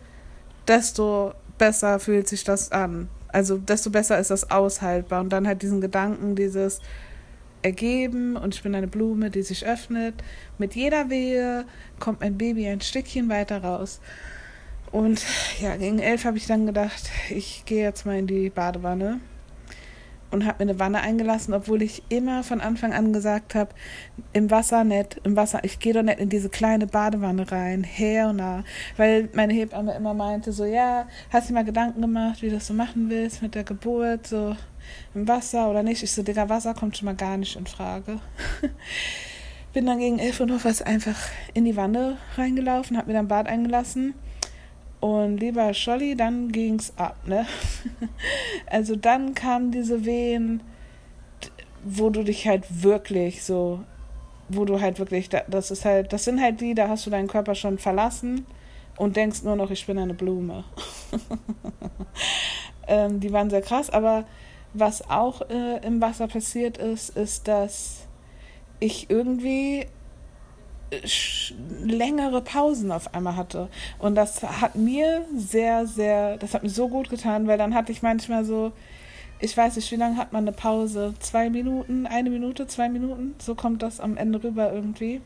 desto 0.66 1.32
besser 1.58 1.98
fühlt 1.98 2.28
sich 2.28 2.44
das 2.44 2.72
an. 2.72 3.08
Also 3.28 3.58
desto 3.58 3.90
besser 3.90 4.18
ist 4.18 4.30
das 4.30 4.50
aushaltbar. 4.50 5.20
Und 5.20 5.30
dann 5.30 5.46
halt 5.46 5.62
diesen 5.62 5.80
Gedanken, 5.80 6.34
dieses, 6.34 6.80
ergeben 7.62 8.36
und 8.36 8.54
ich 8.54 8.62
bin 8.62 8.74
eine 8.74 8.88
Blume, 8.88 9.30
die 9.30 9.42
sich 9.42 9.66
öffnet. 9.66 10.14
Mit 10.58 10.74
jeder 10.74 11.10
Wehe 11.10 11.64
kommt 11.98 12.20
mein 12.20 12.36
Baby 12.36 12.68
ein 12.68 12.80
Stückchen 12.80 13.28
weiter 13.28 13.62
raus. 13.62 14.00
Und 14.90 15.24
ja, 15.60 15.76
gegen 15.76 15.98
elf 15.98 16.24
habe 16.24 16.36
ich 16.36 16.46
dann 16.46 16.66
gedacht, 16.66 17.10
ich 17.30 17.64
gehe 17.64 17.82
jetzt 17.82 18.04
mal 18.04 18.18
in 18.18 18.26
die 18.26 18.50
Badewanne 18.50 19.20
und 20.32 20.46
habe 20.46 20.64
mir 20.64 20.70
eine 20.70 20.80
Wanne 20.80 21.00
eingelassen, 21.00 21.54
obwohl 21.54 21.82
ich 21.82 22.02
immer 22.08 22.42
von 22.42 22.60
Anfang 22.60 22.92
an 22.92 23.12
gesagt 23.12 23.54
habe, 23.54 23.70
im 24.32 24.50
Wasser 24.50 24.82
nicht, 24.82 25.20
im 25.24 25.36
Wasser, 25.36 25.60
ich 25.62 25.78
gehe 25.78 25.92
doch 25.92 26.02
nicht 26.02 26.18
in 26.18 26.30
diese 26.30 26.48
kleine 26.48 26.86
Badewanne 26.86 27.50
rein, 27.52 27.84
her 27.84 28.28
und 28.28 28.36
nah, 28.36 28.64
weil 28.96 29.28
meine 29.34 29.52
Hebamme 29.52 29.94
immer 29.94 30.14
meinte 30.14 30.52
so, 30.52 30.64
ja, 30.64 31.06
hast 31.30 31.50
du 31.50 31.54
mal 31.54 31.64
Gedanken 31.64 32.00
gemacht, 32.00 32.42
wie 32.42 32.48
du 32.48 32.54
das 32.54 32.66
so 32.66 32.74
machen 32.74 33.08
willst 33.08 33.42
mit 33.42 33.54
der 33.54 33.64
Geburt, 33.64 34.26
so 34.26 34.56
im 35.14 35.28
Wasser 35.28 35.70
oder 35.70 35.82
nicht. 35.82 36.02
Ich 36.02 36.12
so, 36.12 36.22
Digga, 36.22 36.48
Wasser 36.48 36.74
kommt 36.74 36.96
schon 36.96 37.06
mal 37.06 37.14
gar 37.14 37.36
nicht 37.36 37.56
in 37.56 37.66
Frage. 37.66 38.20
Bin 39.72 39.86
dann 39.86 39.98
gegen 39.98 40.18
11 40.18 40.40
Uhr 40.40 40.46
noch 40.46 40.64
was 40.64 40.82
einfach 40.82 41.16
in 41.54 41.64
die 41.64 41.76
Wanne 41.76 42.18
reingelaufen, 42.36 42.96
hab 42.96 43.06
mir 43.06 43.14
dann 43.14 43.28
Bad 43.28 43.46
eingelassen. 43.46 44.14
Und 45.00 45.38
lieber 45.38 45.74
Scholli, 45.74 46.14
dann 46.14 46.52
ging's 46.52 46.92
ab, 46.96 47.16
ne? 47.26 47.46
also 48.66 48.94
dann 48.94 49.34
kamen 49.34 49.72
diese 49.72 50.04
Wehen, 50.04 50.62
wo 51.82 52.10
du 52.10 52.22
dich 52.22 52.46
halt 52.46 52.82
wirklich 52.84 53.42
so, 53.42 53.80
wo 54.48 54.64
du 54.64 54.80
halt 54.80 54.98
wirklich, 54.98 55.28
das 55.28 55.70
ist 55.70 55.84
halt, 55.84 56.12
das 56.12 56.24
sind 56.24 56.40
halt 56.40 56.60
die, 56.60 56.74
da 56.74 56.88
hast 56.88 57.06
du 57.06 57.10
deinen 57.10 57.26
Körper 57.26 57.54
schon 57.54 57.78
verlassen 57.78 58.46
und 58.96 59.16
denkst 59.16 59.42
nur 59.42 59.56
noch, 59.56 59.70
ich 59.70 59.86
bin 59.86 59.98
eine 59.98 60.14
Blume. 60.14 60.64
ähm, 62.86 63.18
die 63.18 63.32
waren 63.32 63.50
sehr 63.50 63.62
krass, 63.62 63.90
aber 63.90 64.24
was 64.74 65.08
auch 65.10 65.42
äh, 65.50 65.84
im 65.84 66.00
Wasser 66.00 66.28
passiert 66.28 66.78
ist, 66.78 67.10
ist, 67.16 67.48
dass 67.48 68.06
ich 68.80 69.10
irgendwie 69.10 69.86
äh, 70.90 71.00
längere 71.84 72.40
Pausen 72.40 72.90
auf 72.90 73.14
einmal 73.14 73.36
hatte. 73.36 73.68
Und 73.98 74.14
das 74.14 74.42
hat 74.42 74.76
mir 74.76 75.24
sehr, 75.36 75.86
sehr, 75.86 76.38
das 76.38 76.54
hat 76.54 76.62
mir 76.62 76.70
so 76.70 76.88
gut 76.88 77.10
getan, 77.10 77.46
weil 77.46 77.58
dann 77.58 77.74
hatte 77.74 77.92
ich 77.92 78.02
manchmal 78.02 78.44
so, 78.44 78.72
ich 79.40 79.56
weiß 79.56 79.76
nicht, 79.76 79.90
wie 79.90 79.96
lange 79.96 80.16
hat 80.16 80.32
man 80.32 80.44
eine 80.44 80.56
Pause? 80.56 81.14
Zwei 81.18 81.50
Minuten, 81.50 82.06
eine 82.06 82.30
Minute, 82.30 82.66
zwei 82.66 82.88
Minuten? 82.88 83.34
So 83.38 83.54
kommt 83.54 83.82
das 83.82 84.00
am 84.00 84.16
Ende 84.16 84.42
rüber 84.42 84.72
irgendwie. 84.72 85.20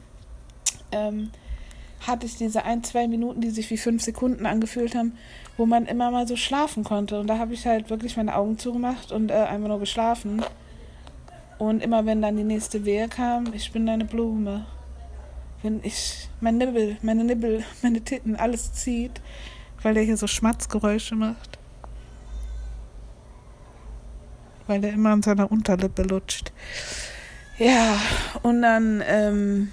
Ähm, 0.90 1.30
hatte 2.00 2.26
ich 2.26 2.36
diese 2.36 2.64
ein, 2.64 2.84
zwei 2.84 3.08
Minuten, 3.08 3.40
die 3.40 3.50
sich 3.50 3.70
wie 3.70 3.76
fünf 3.76 4.02
Sekunden 4.02 4.46
angefühlt 4.46 4.94
haben, 4.94 5.16
wo 5.56 5.66
man 5.66 5.86
immer 5.86 6.10
mal 6.10 6.26
so 6.26 6.36
schlafen 6.36 6.84
konnte. 6.84 7.18
Und 7.18 7.26
da 7.26 7.38
habe 7.38 7.54
ich 7.54 7.66
halt 7.66 7.90
wirklich 7.90 8.16
meine 8.16 8.36
Augen 8.36 8.58
zugemacht 8.58 9.12
und 9.12 9.30
äh, 9.30 9.34
einfach 9.34 9.68
nur 9.68 9.80
geschlafen. 9.80 10.42
Und 11.58 11.82
immer 11.82 12.04
wenn 12.04 12.20
dann 12.20 12.36
die 12.36 12.44
nächste 12.44 12.84
Wehe 12.84 13.08
kam, 13.08 13.52
ich 13.54 13.72
bin 13.72 13.86
deine 13.86 14.04
Blume. 14.04 14.66
Wenn 15.62 15.80
ich 15.82 16.28
mein 16.40 16.58
Nibbel, 16.58 16.98
meine 17.02 17.24
Nibbel, 17.24 17.64
meine 17.82 18.00
Titten, 18.00 18.36
alles 18.36 18.72
zieht, 18.72 19.20
weil 19.82 19.94
der 19.94 20.02
hier 20.02 20.16
so 20.16 20.26
Schmatzgeräusche 20.26 21.14
macht. 21.14 21.58
Weil 24.66 24.80
der 24.80 24.92
immer 24.92 25.10
an 25.10 25.22
seiner 25.22 25.50
Unterlippe 25.50 26.02
lutscht. 26.02 26.52
Ja, 27.58 27.98
und 28.42 28.62
dann, 28.62 29.02
ähm, 29.06 29.72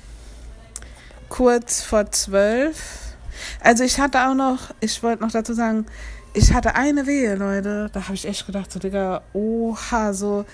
kurz 1.33 1.81
vor 1.81 2.11
zwölf. 2.11 3.15
Also 3.59 3.83
ich 3.83 3.99
hatte 3.99 4.27
auch 4.27 4.35
noch, 4.35 4.69
ich 4.81 5.01
wollte 5.01 5.23
noch 5.23 5.31
dazu 5.31 5.55
sagen, 5.55 5.87
ich 6.35 6.53
hatte 6.53 6.75
eine 6.75 7.07
Wehe, 7.07 7.33
Leute. 7.33 7.89
Da 7.91 8.03
habe 8.03 8.13
ich 8.13 8.27
echt 8.27 8.45
gedacht, 8.45 8.71
so, 8.71 8.77
Digga, 8.77 9.23
oha, 9.33 10.13
so. 10.13 10.45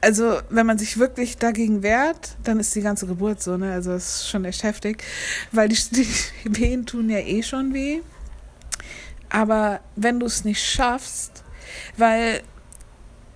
Also, 0.00 0.40
wenn 0.50 0.66
man 0.66 0.76
sich 0.76 0.98
wirklich 0.98 1.38
dagegen 1.38 1.84
wehrt, 1.84 2.36
dann 2.42 2.58
ist 2.58 2.74
die 2.74 2.80
ganze 2.80 3.06
Geburt 3.06 3.40
so, 3.40 3.56
ne? 3.56 3.72
Also, 3.72 3.92
es 3.92 4.22
ist 4.22 4.28
schon 4.28 4.44
echt 4.44 4.64
heftig. 4.64 5.04
Weil 5.52 5.68
die, 5.68 5.78
die 5.92 6.08
Wehen 6.44 6.84
tun 6.84 7.08
ja 7.08 7.18
eh 7.18 7.44
schon 7.44 7.72
weh. 7.72 8.00
Aber 9.28 9.78
wenn 9.94 10.18
du 10.18 10.26
es 10.26 10.44
nicht 10.44 10.64
schaffst, 10.64 11.44
weil, 11.96 12.42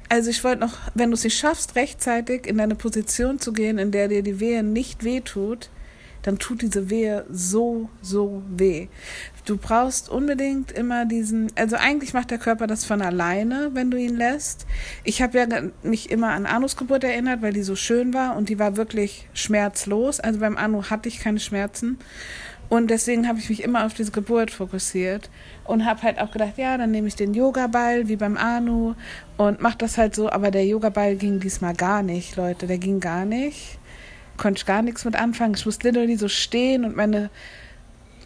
also 0.09 0.31
ich 0.31 0.43
wollte 0.43 0.63
noch, 0.63 0.77
wenn 0.95 1.11
du 1.11 1.15
es 1.15 1.23
nicht 1.23 1.39
schaffst, 1.39 1.77
rechtzeitig 1.77 2.47
in 2.49 2.59
deine 2.59 2.75
Position 2.75 3.39
zu 3.39 3.53
gehen, 3.53 3.79
in 3.79 3.93
der 3.93 4.09
dir 4.09 4.25
die 4.25 4.41
Wehe 4.41 4.65
nicht 4.65 5.05
wehtut, 5.05 5.71
dann 6.23 6.39
tut 6.39 6.63
diese 6.63 6.91
Wehe 6.91 7.25
so, 7.31 7.89
so 8.03 8.43
weh. 8.49 8.89
Du 9.47 9.57
brauchst 9.57 10.09
unbedingt 10.09 10.71
immer 10.71 11.07
diesen, 11.07 11.51
also 11.57 11.77
eigentlich 11.77 12.13
macht 12.13 12.31
der 12.31 12.39
Körper 12.39 12.67
das 12.67 12.85
von 12.85 13.01
alleine, 13.03 13.71
wenn 13.73 13.91
du 13.91 13.97
ihn 13.97 14.17
lässt. 14.17 14.67
Ich 15.03 15.23
habe 15.23 15.39
ja 15.39 15.47
mich 15.83 16.11
immer 16.11 16.29
an 16.29 16.47
Anus 16.47 16.77
Geburt 16.77 17.05
erinnert, 17.05 17.43
weil 17.43 17.53
die 17.53 17.63
so 17.63 17.75
schön 17.75 18.13
war 18.13 18.37
und 18.37 18.49
die 18.49 18.59
war 18.59 18.77
wirklich 18.77 19.29
schmerzlos. 19.33 20.21
Also 20.21 20.41
beim 20.41 20.57
Anu 20.57 20.85
hatte 20.85 21.09
ich 21.09 21.21
keine 21.21 21.41
Schmerzen. 21.41 21.99
Und 22.69 22.89
deswegen 22.89 23.27
habe 23.27 23.41
ich 23.41 23.49
mich 23.49 23.65
immer 23.65 23.85
auf 23.85 23.95
diese 23.95 24.13
Geburt 24.13 24.53
fokussiert 24.53 25.29
und 25.65 25.85
habe 25.85 26.03
halt 26.03 26.21
auch 26.21 26.31
gedacht, 26.31 26.53
ja, 26.57 26.79
dann 26.79 26.93
nehme 26.93 27.09
ich 27.09 27.17
den 27.17 27.35
Yoga-Ball 27.35 28.07
wie 28.07 28.15
beim 28.15 28.37
Anu 28.37 28.95
und 29.39 29.61
mach 29.61 29.75
das 29.75 29.99
halt 29.99 30.15
so. 30.15 30.31
Aber 30.31 30.53
der 30.53 30.65
Yoga-Ball 30.65 31.17
ging 31.17 31.41
diesmal 31.41 31.75
gar 31.75 32.05
nicht, 32.05 32.37
Leute, 32.37 32.69
der 32.69 32.79
ging 32.79 33.01
gar 33.01 33.25
nicht 33.25 33.80
konnte 34.41 34.59
ich 34.59 34.67
gar 34.67 34.83
nichts 34.83 35.05
mit 35.05 35.15
anfangen. 35.15 35.55
Ich 35.55 35.67
musste 35.67 35.87
literally 35.87 36.17
so 36.17 36.27
stehen 36.27 36.85
und 36.85 36.97
meine 36.97 37.31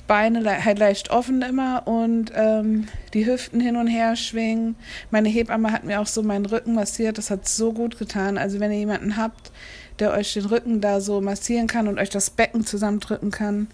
Beine 0.07 0.65
halt 0.65 0.79
leicht 0.79 1.11
offen 1.11 1.43
immer 1.43 1.87
und 1.87 2.31
ähm, 2.35 2.87
die 3.15 3.27
Hüften 3.27 3.61
hin 3.61 3.77
und 3.77 3.89
her 3.89 4.17
schwingen. 4.17 4.77
Meine 5.11 5.29
Hebamme 5.29 5.73
hat 5.73 5.85
mir 5.85 6.01
auch 6.01 6.07
so 6.07 6.23
meinen 6.23 6.47
Rücken 6.47 6.75
massiert. 6.75 7.19
Das 7.19 7.31
hat 7.31 7.49
so 7.49 7.73
gut 7.73 7.99
getan. 7.99 8.39
Also 8.39 8.61
wenn 8.61 8.71
ihr 8.71 8.79
jemanden 8.79 9.17
habt, 9.17 9.51
der 9.99 10.13
euch 10.13 10.35
den 10.35 10.45
Rücken 10.45 10.81
da 10.81 11.01
so 11.01 11.21
massieren 11.21 11.67
kann 11.67 11.89
und 11.89 11.99
euch 11.99 12.11
das 12.11 12.31
Becken 12.31 12.65
zusammendrücken 12.65 13.31
kann, 13.31 13.67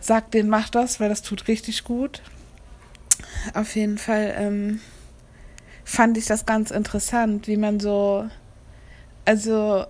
sagt 0.00 0.34
den, 0.34 0.48
macht 0.48 0.74
das, 0.74 1.00
weil 1.00 1.08
das 1.08 1.22
tut 1.22 1.48
richtig 1.48 1.84
gut. 1.84 2.20
Auf 3.54 3.74
jeden 3.74 3.96
Fall 3.98 4.34
ähm, 4.36 4.80
fand 5.84 6.18
ich 6.18 6.26
das 6.26 6.44
ganz 6.44 6.70
interessant, 6.70 7.48
wie 7.48 7.56
man 7.56 7.80
so, 7.80 8.28
also 9.24 9.86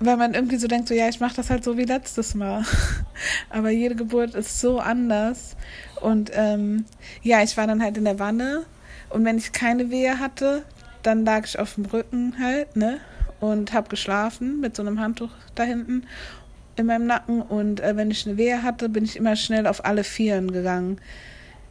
weil 0.00 0.16
man 0.16 0.34
irgendwie 0.34 0.56
so 0.56 0.66
denkt, 0.66 0.88
so 0.88 0.94
ja, 0.94 1.08
ich 1.08 1.20
mache 1.20 1.36
das 1.36 1.50
halt 1.50 1.62
so 1.62 1.76
wie 1.76 1.84
letztes 1.84 2.34
Mal. 2.34 2.64
Aber 3.50 3.70
jede 3.70 3.94
Geburt 3.94 4.34
ist 4.34 4.60
so 4.60 4.80
anders. 4.80 5.56
Und 6.00 6.30
ähm, 6.34 6.86
ja, 7.22 7.42
ich 7.42 7.56
war 7.56 7.66
dann 7.66 7.82
halt 7.82 7.98
in 7.98 8.04
der 8.04 8.18
Wanne 8.18 8.64
und 9.10 9.24
wenn 9.24 9.38
ich 9.38 9.52
keine 9.52 9.90
Wehe 9.90 10.18
hatte, 10.18 10.62
dann 11.02 11.24
lag 11.24 11.44
ich 11.44 11.58
auf 11.58 11.74
dem 11.74 11.84
Rücken 11.84 12.36
halt, 12.40 12.76
ne? 12.76 12.98
Und 13.40 13.72
habe 13.72 13.88
geschlafen 13.88 14.60
mit 14.60 14.76
so 14.76 14.82
einem 14.82 15.00
Handtuch 15.00 15.30
da 15.54 15.64
hinten 15.64 16.06
in 16.76 16.86
meinem 16.86 17.06
Nacken. 17.06 17.42
Und 17.42 17.80
äh, 17.80 17.96
wenn 17.96 18.10
ich 18.10 18.26
eine 18.26 18.36
Wehe 18.36 18.62
hatte, 18.62 18.88
bin 18.88 19.04
ich 19.04 19.16
immer 19.16 19.36
schnell 19.36 19.66
auf 19.66 19.84
alle 19.84 20.04
Vieren 20.04 20.52
gegangen 20.52 21.00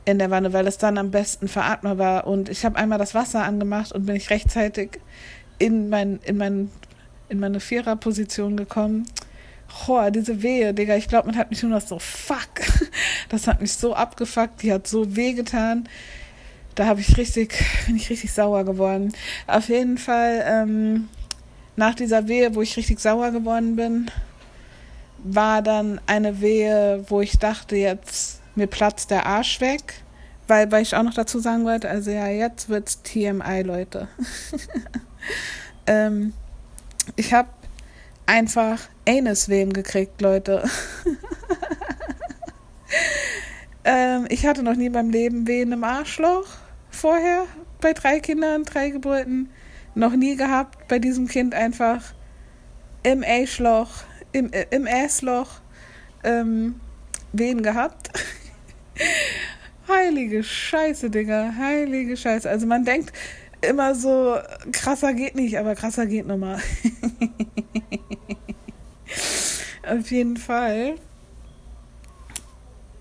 in 0.05 0.19
der 0.19 0.31
Wanne, 0.31 0.53
weil 0.53 0.67
es 0.67 0.77
dann 0.77 0.97
am 0.97 1.11
besten 1.11 1.47
veratmer 1.47 1.97
war. 1.97 2.27
Und 2.27 2.49
ich 2.49 2.65
habe 2.65 2.77
einmal 2.77 2.97
das 2.97 3.13
Wasser 3.13 3.43
angemacht 3.43 3.91
und 3.91 4.05
bin 4.05 4.15
ich 4.15 4.29
rechtzeitig 4.29 4.99
in 5.59 5.89
mein, 5.89 6.19
in 6.23 6.37
mein, 6.37 6.71
in 7.29 7.39
meine 7.39 7.59
Viererposition 7.59 8.57
gekommen. 8.57 9.07
Boah, 9.85 10.11
diese 10.11 10.41
Wehe, 10.41 10.73
Digga, 10.73 10.95
ich 10.95 11.07
glaube, 11.07 11.27
man 11.27 11.37
hat 11.37 11.51
mich 11.51 11.61
nur 11.61 11.71
noch 11.71 11.81
so, 11.81 11.99
fuck. 11.99 12.49
Das 13.29 13.45
hat 13.45 13.61
mich 13.61 13.73
so 13.73 13.93
abgefuckt, 13.93 14.63
die 14.63 14.73
hat 14.73 14.87
so 14.87 15.15
weh 15.15 15.33
getan. 15.33 15.87
Da 16.73 16.87
habe 16.87 16.99
ich 16.99 17.15
richtig, 17.17 17.53
bin 17.85 17.95
ich 17.95 18.09
richtig 18.09 18.33
sauer 18.33 18.63
geworden. 18.63 19.13
Auf 19.45 19.69
jeden 19.69 19.99
Fall, 19.99 20.43
ähm, 20.47 21.09
nach 21.75 21.93
dieser 21.93 22.27
Wehe, 22.27 22.55
wo 22.55 22.63
ich 22.63 22.75
richtig 22.75 22.99
sauer 22.99 23.31
geworden 23.31 23.75
bin, 23.75 24.09
war 25.23 25.61
dann 25.61 26.01
eine 26.07 26.41
Wehe, 26.41 27.05
wo 27.07 27.21
ich 27.21 27.37
dachte, 27.37 27.75
jetzt 27.75 28.41
mir 28.55 28.67
platzt 28.67 29.11
der 29.11 29.25
Arsch 29.25 29.61
weg. 29.61 30.01
Weil, 30.47 30.71
weil 30.71 30.81
ich 30.81 30.95
auch 30.95 31.03
noch 31.03 31.13
dazu 31.13 31.37
sagen 31.39 31.63
wollte, 31.63 31.87
also 31.87 32.09
ja, 32.09 32.27
jetzt 32.27 32.69
wird's 32.69 33.03
TMI, 33.03 33.61
Leute. 33.61 34.07
ähm, 35.85 36.33
ich 37.15 37.33
habe 37.33 37.49
einfach 38.25 38.81
Anuswehen 39.07 39.73
gekriegt, 39.73 40.21
Leute. 40.21 40.63
ähm, 43.83 44.25
ich 44.29 44.45
hatte 44.45 44.63
noch 44.63 44.75
nie 44.75 44.89
meinem 44.89 45.09
Leben 45.09 45.47
Wehen 45.47 45.71
im 45.71 45.83
Arschloch 45.83 46.45
vorher, 46.89 47.45
bei 47.81 47.93
drei 47.93 48.19
Kindern, 48.19 48.63
drei 48.63 48.89
Geburten. 48.89 49.49
Noch 49.95 50.15
nie 50.15 50.35
gehabt, 50.35 50.87
bei 50.87 50.99
diesem 50.99 51.27
Kind 51.27 51.55
einfach 51.55 52.13
im 53.03 53.23
Arschloch 53.23 53.89
im, 54.31 54.53
äh, 54.53 54.67
im 54.69 54.85
Äsloch 54.85 55.61
ähm, 56.23 56.79
wen 57.33 57.63
gehabt. 57.63 58.09
heilige 59.87 60.43
Scheiße, 60.43 61.09
Digga. 61.09 61.53
Heilige 61.57 62.15
Scheiße. 62.15 62.49
Also 62.49 62.67
man 62.67 62.85
denkt 62.85 63.11
immer 63.61 63.95
so, 63.95 64.37
krasser 64.71 65.13
geht 65.13 65.35
nicht, 65.35 65.57
aber 65.57 65.75
krasser 65.75 66.05
geht 66.05 66.27
nochmal. 66.27 66.59
Auf 69.87 70.11
jeden 70.11 70.37
Fall. 70.37 70.95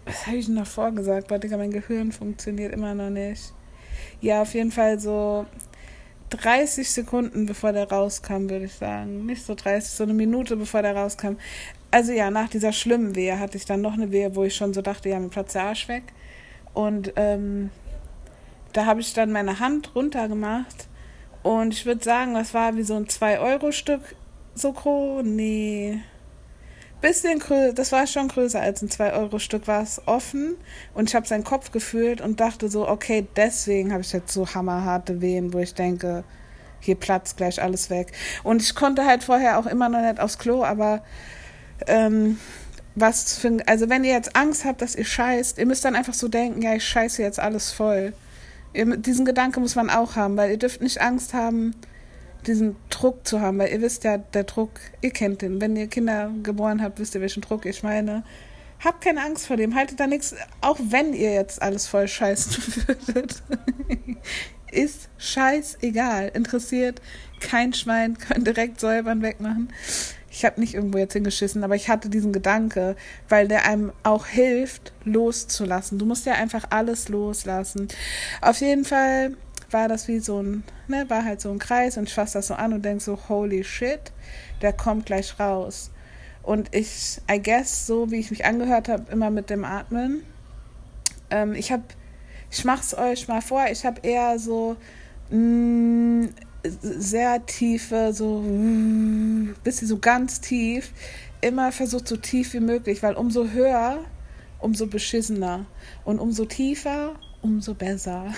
Was 0.06 0.26
habe 0.26 0.36
ich 0.38 0.46
denn 0.46 0.56
davor 0.56 0.92
gesagt? 0.92 1.30
Digga, 1.30 1.58
mein 1.58 1.70
Gehirn 1.70 2.12
funktioniert 2.12 2.72
immer 2.72 2.94
noch 2.94 3.10
nicht. 3.10 3.52
Ja, 4.22 4.40
auf 4.40 4.54
jeden 4.54 4.72
Fall 4.72 4.98
so 4.98 5.44
30 6.30 6.90
Sekunden, 6.90 7.44
bevor 7.46 7.72
der 7.72 7.90
rauskam, 7.90 8.48
würde 8.48 8.64
ich 8.64 8.72
sagen. 8.72 9.26
Nicht 9.26 9.44
so 9.44 9.54
30, 9.54 9.90
so 9.90 10.04
eine 10.04 10.14
Minute, 10.14 10.56
bevor 10.56 10.80
der 10.80 10.96
rauskam. 10.96 11.36
Also 11.90 12.12
ja, 12.12 12.30
nach 12.30 12.48
dieser 12.48 12.72
schlimmen 12.72 13.14
Wehe 13.14 13.38
hatte 13.38 13.58
ich 13.58 13.66
dann 13.66 13.82
noch 13.82 13.92
eine 13.92 14.10
Wehe, 14.10 14.34
wo 14.34 14.44
ich 14.44 14.54
schon 14.54 14.72
so 14.72 14.80
dachte, 14.80 15.10
ja, 15.10 15.18
mir 15.20 15.28
platzt 15.28 15.54
der 15.54 15.64
Arsch 15.64 15.88
weg. 15.88 16.04
Und 16.72 17.12
ähm, 17.16 17.70
da 18.72 18.86
habe 18.86 19.00
ich 19.00 19.14
dann 19.14 19.32
meine 19.32 19.60
Hand 19.60 19.94
runtergemacht. 19.94 20.88
Und 21.42 21.72
ich 21.72 21.86
würde 21.86 22.04
sagen, 22.04 22.34
das 22.34 22.52
war 22.54 22.76
wie 22.76 22.82
so 22.82 22.94
ein 22.94 23.06
2-Euro-Stück 23.06 24.16
so 24.54 24.72
groß. 24.72 25.24
Nee, 25.24 26.00
bisschen 27.00 27.38
größer, 27.38 27.72
das 27.72 27.92
war 27.92 28.06
schon 28.06 28.28
größer 28.28 28.60
als 28.60 28.82
ein 28.82 28.88
2-Euro-Stück, 28.88 29.66
war 29.68 29.82
es 29.82 30.02
offen 30.06 30.56
und 30.94 31.08
ich 31.08 31.14
habe 31.14 31.26
seinen 31.26 31.44
Kopf 31.44 31.70
gefühlt 31.70 32.20
und 32.20 32.40
dachte 32.40 32.68
so, 32.68 32.88
okay, 32.88 33.26
deswegen 33.36 33.92
habe 33.92 34.02
ich 34.02 34.12
jetzt 34.12 34.32
so 34.32 34.52
hammerharte 34.54 35.20
Wehen, 35.20 35.52
wo 35.52 35.58
ich 35.58 35.74
denke, 35.74 36.24
hier 36.80 36.96
platzt 36.96 37.36
gleich 37.36 37.62
alles 37.62 37.90
weg. 37.90 38.12
Und 38.44 38.62
ich 38.62 38.74
konnte 38.74 39.04
halt 39.04 39.24
vorher 39.24 39.58
auch 39.58 39.66
immer 39.66 39.88
noch 39.88 40.00
nicht 40.00 40.20
aufs 40.20 40.38
Klo, 40.38 40.64
aber 40.64 41.02
ähm, 41.86 42.38
was 42.94 43.38
für, 43.38 43.58
also 43.66 43.88
wenn 43.88 44.04
ihr 44.04 44.12
jetzt 44.12 44.34
Angst 44.36 44.64
habt, 44.64 44.82
dass 44.82 44.94
ihr 44.94 45.04
scheißt, 45.04 45.58
ihr 45.58 45.66
müsst 45.66 45.84
dann 45.84 45.94
einfach 45.94 46.14
so 46.14 46.28
denken, 46.28 46.62
ja, 46.62 46.74
ich 46.74 46.84
scheiße 46.84 47.22
jetzt 47.22 47.38
alles 47.38 47.70
voll. 47.70 48.12
Diesen 48.74 49.24
Gedanke 49.24 49.60
muss 49.60 49.74
man 49.74 49.90
auch 49.90 50.16
haben, 50.16 50.36
weil 50.36 50.50
ihr 50.50 50.58
dürft 50.58 50.82
nicht 50.82 51.00
Angst 51.00 51.34
haben, 51.34 51.74
diesen 52.46 52.76
Druck 52.90 53.26
zu 53.26 53.40
haben, 53.40 53.58
weil 53.58 53.72
ihr 53.72 53.80
wisst 53.80 54.04
ja, 54.04 54.18
der 54.18 54.44
Druck, 54.44 54.70
ihr 55.00 55.10
kennt 55.10 55.42
den. 55.42 55.60
Wenn 55.60 55.76
ihr 55.76 55.86
Kinder 55.88 56.30
geboren 56.42 56.82
habt, 56.82 56.98
wisst 56.98 57.14
ihr, 57.14 57.20
welchen 57.20 57.40
Druck 57.40 57.66
ich 57.66 57.82
meine. 57.82 58.24
Habt 58.84 59.02
keine 59.02 59.24
Angst 59.24 59.46
vor 59.46 59.56
dem, 59.56 59.74
haltet 59.74 59.98
da 59.98 60.06
nichts, 60.06 60.36
auch 60.60 60.78
wenn 60.80 61.12
ihr 61.12 61.32
jetzt 61.32 61.60
alles 61.60 61.86
voll 61.88 62.06
scheißen 62.06 62.86
würdet. 62.86 63.42
Ist 64.70 65.08
scheißegal. 65.18 66.30
Interessiert 66.34 67.00
kein 67.40 67.72
Schwein, 67.72 68.18
könnt 68.18 68.46
direkt 68.46 68.80
säubern, 68.80 69.22
wegmachen. 69.22 69.72
Ich 70.38 70.44
habe 70.44 70.60
nicht 70.60 70.74
irgendwo 70.74 70.98
jetzt 70.98 71.14
hingeschissen, 71.14 71.64
aber 71.64 71.74
ich 71.74 71.88
hatte 71.88 72.08
diesen 72.08 72.32
Gedanke, 72.32 72.94
weil 73.28 73.48
der 73.48 73.64
einem 73.64 73.90
auch 74.04 74.24
hilft, 74.24 74.92
loszulassen. 75.02 75.98
Du 75.98 76.06
musst 76.06 76.26
ja 76.26 76.34
einfach 76.34 76.66
alles 76.70 77.08
loslassen. 77.08 77.88
Auf 78.40 78.60
jeden 78.60 78.84
Fall 78.84 79.36
war 79.72 79.88
das 79.88 80.06
wie 80.06 80.20
so 80.20 80.40
ein, 80.40 80.62
ne, 80.86 81.10
war 81.10 81.24
halt 81.24 81.40
so 81.40 81.50
ein 81.50 81.58
Kreis 81.58 81.96
und 81.96 82.04
ich 82.04 82.14
fasse 82.14 82.38
das 82.38 82.46
so 82.46 82.54
an 82.54 82.72
und 82.72 82.84
denke 82.84 83.02
so, 83.02 83.18
holy 83.28 83.64
shit, 83.64 84.12
der 84.62 84.72
kommt 84.72 85.06
gleich 85.06 85.40
raus. 85.40 85.90
Und 86.44 86.72
ich, 86.72 87.20
I 87.28 87.42
guess, 87.42 87.88
so 87.88 88.12
wie 88.12 88.20
ich 88.20 88.30
mich 88.30 88.44
angehört 88.44 88.88
habe, 88.88 89.10
immer 89.10 89.30
mit 89.30 89.50
dem 89.50 89.64
Atmen. 89.64 90.22
Ähm, 91.30 91.52
ich 91.54 91.72
habe, 91.72 91.82
ich 92.48 92.64
mach's 92.64 92.94
euch 92.94 93.26
mal 93.26 93.42
vor, 93.42 93.66
ich 93.72 93.84
habe 93.84 94.02
eher 94.04 94.38
so 94.38 94.76
mh, 95.30 95.36
mm, 95.36 96.28
sehr 96.62 97.44
tiefe, 97.46 98.12
so 98.12 98.40
mh, 98.40 99.54
bisschen 99.64 99.88
so 99.88 99.98
ganz 99.98 100.40
tief, 100.40 100.92
immer 101.40 101.72
versucht 101.72 102.08
so 102.08 102.16
tief 102.16 102.52
wie 102.54 102.60
möglich, 102.60 103.02
weil 103.02 103.14
umso 103.14 103.48
höher, 103.48 104.00
umso 104.60 104.86
beschissener 104.86 105.66
und 106.04 106.18
umso 106.18 106.44
tiefer, 106.44 107.14
umso 107.42 107.74
besser. 107.74 108.34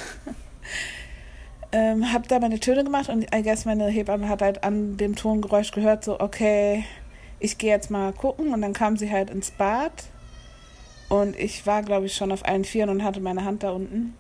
ähm, 1.73 2.13
habe 2.13 2.29
da 2.29 2.39
meine 2.39 2.61
Töne 2.61 2.85
gemacht 2.85 3.09
und 3.09 3.35
I 3.35 3.43
guess 3.43 3.65
meine 3.65 3.89
Hebamme 3.89 4.29
hat 4.29 4.43
halt 4.43 4.65
an 4.65 4.97
dem 4.97 5.17
Tongeräusch 5.17 5.73
gehört, 5.73 6.05
so, 6.05 6.21
okay, 6.21 6.85
ich 7.41 7.57
gehe 7.59 7.71
jetzt 7.71 7.91
mal 7.91 8.13
gucken. 8.13 8.53
Und 8.53 8.61
dann 8.61 8.75
kam 8.75 8.97
sie 8.97 9.11
halt 9.11 9.31
ins 9.31 9.51
Bad. 9.51 9.93
Und 11.09 11.37
ich 11.37 11.67
war, 11.67 11.83
glaube 11.83 12.07
ich, 12.07 12.15
schon 12.15 12.31
auf 12.31 12.47
allen 12.47 12.65
Vieren 12.65 12.91
und 12.91 13.03
hatte 13.03 13.21
meine 13.21 13.45
Hand 13.45 13.65
da 13.65 13.71
unten. 13.71 14.15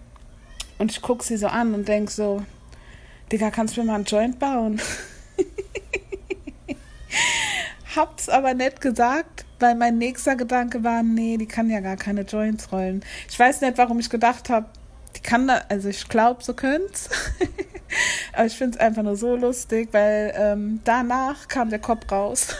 Und 0.78 0.90
ich 0.90 1.02
gucke 1.02 1.22
sie 1.22 1.36
so 1.36 1.46
an 1.46 1.74
und 1.74 1.86
denke 1.86 2.10
so, 2.10 2.42
Digga, 3.32 3.50
kannst 3.50 3.76
du 3.76 3.80
mir 3.80 3.88
mal 3.88 3.96
einen 3.96 4.04
Joint 4.04 4.38
bauen? 4.38 4.80
Hab's 7.96 8.28
aber 8.28 8.54
nicht 8.54 8.80
gesagt, 8.80 9.44
weil 9.60 9.74
mein 9.74 9.98
nächster 9.98 10.36
Gedanke 10.36 10.82
war, 10.82 11.02
nee, 11.02 11.36
die 11.36 11.46
kann 11.46 11.70
ja 11.70 11.80
gar 11.80 11.96
keine 11.96 12.22
Joints 12.22 12.72
rollen. 12.72 13.04
Ich 13.28 13.38
weiß 13.38 13.60
nicht, 13.60 13.78
warum 13.78 14.00
ich 14.00 14.10
gedacht 14.10 14.48
habe, 14.48 14.66
die 15.16 15.20
kann 15.20 15.46
da, 15.46 15.62
also 15.68 15.88
ich 15.88 16.08
glaube, 16.08 16.42
so 16.42 16.54
könnt's. 16.54 17.08
Aber 18.32 18.46
ich 18.46 18.56
finde 18.56 18.78
es 18.78 18.80
einfach 18.80 19.02
nur 19.02 19.16
so 19.16 19.36
lustig, 19.36 19.88
weil 19.92 20.32
ähm, 20.36 20.80
danach 20.84 21.48
kam 21.48 21.70
der 21.70 21.80
Kopf 21.80 22.10
raus. 22.10 22.54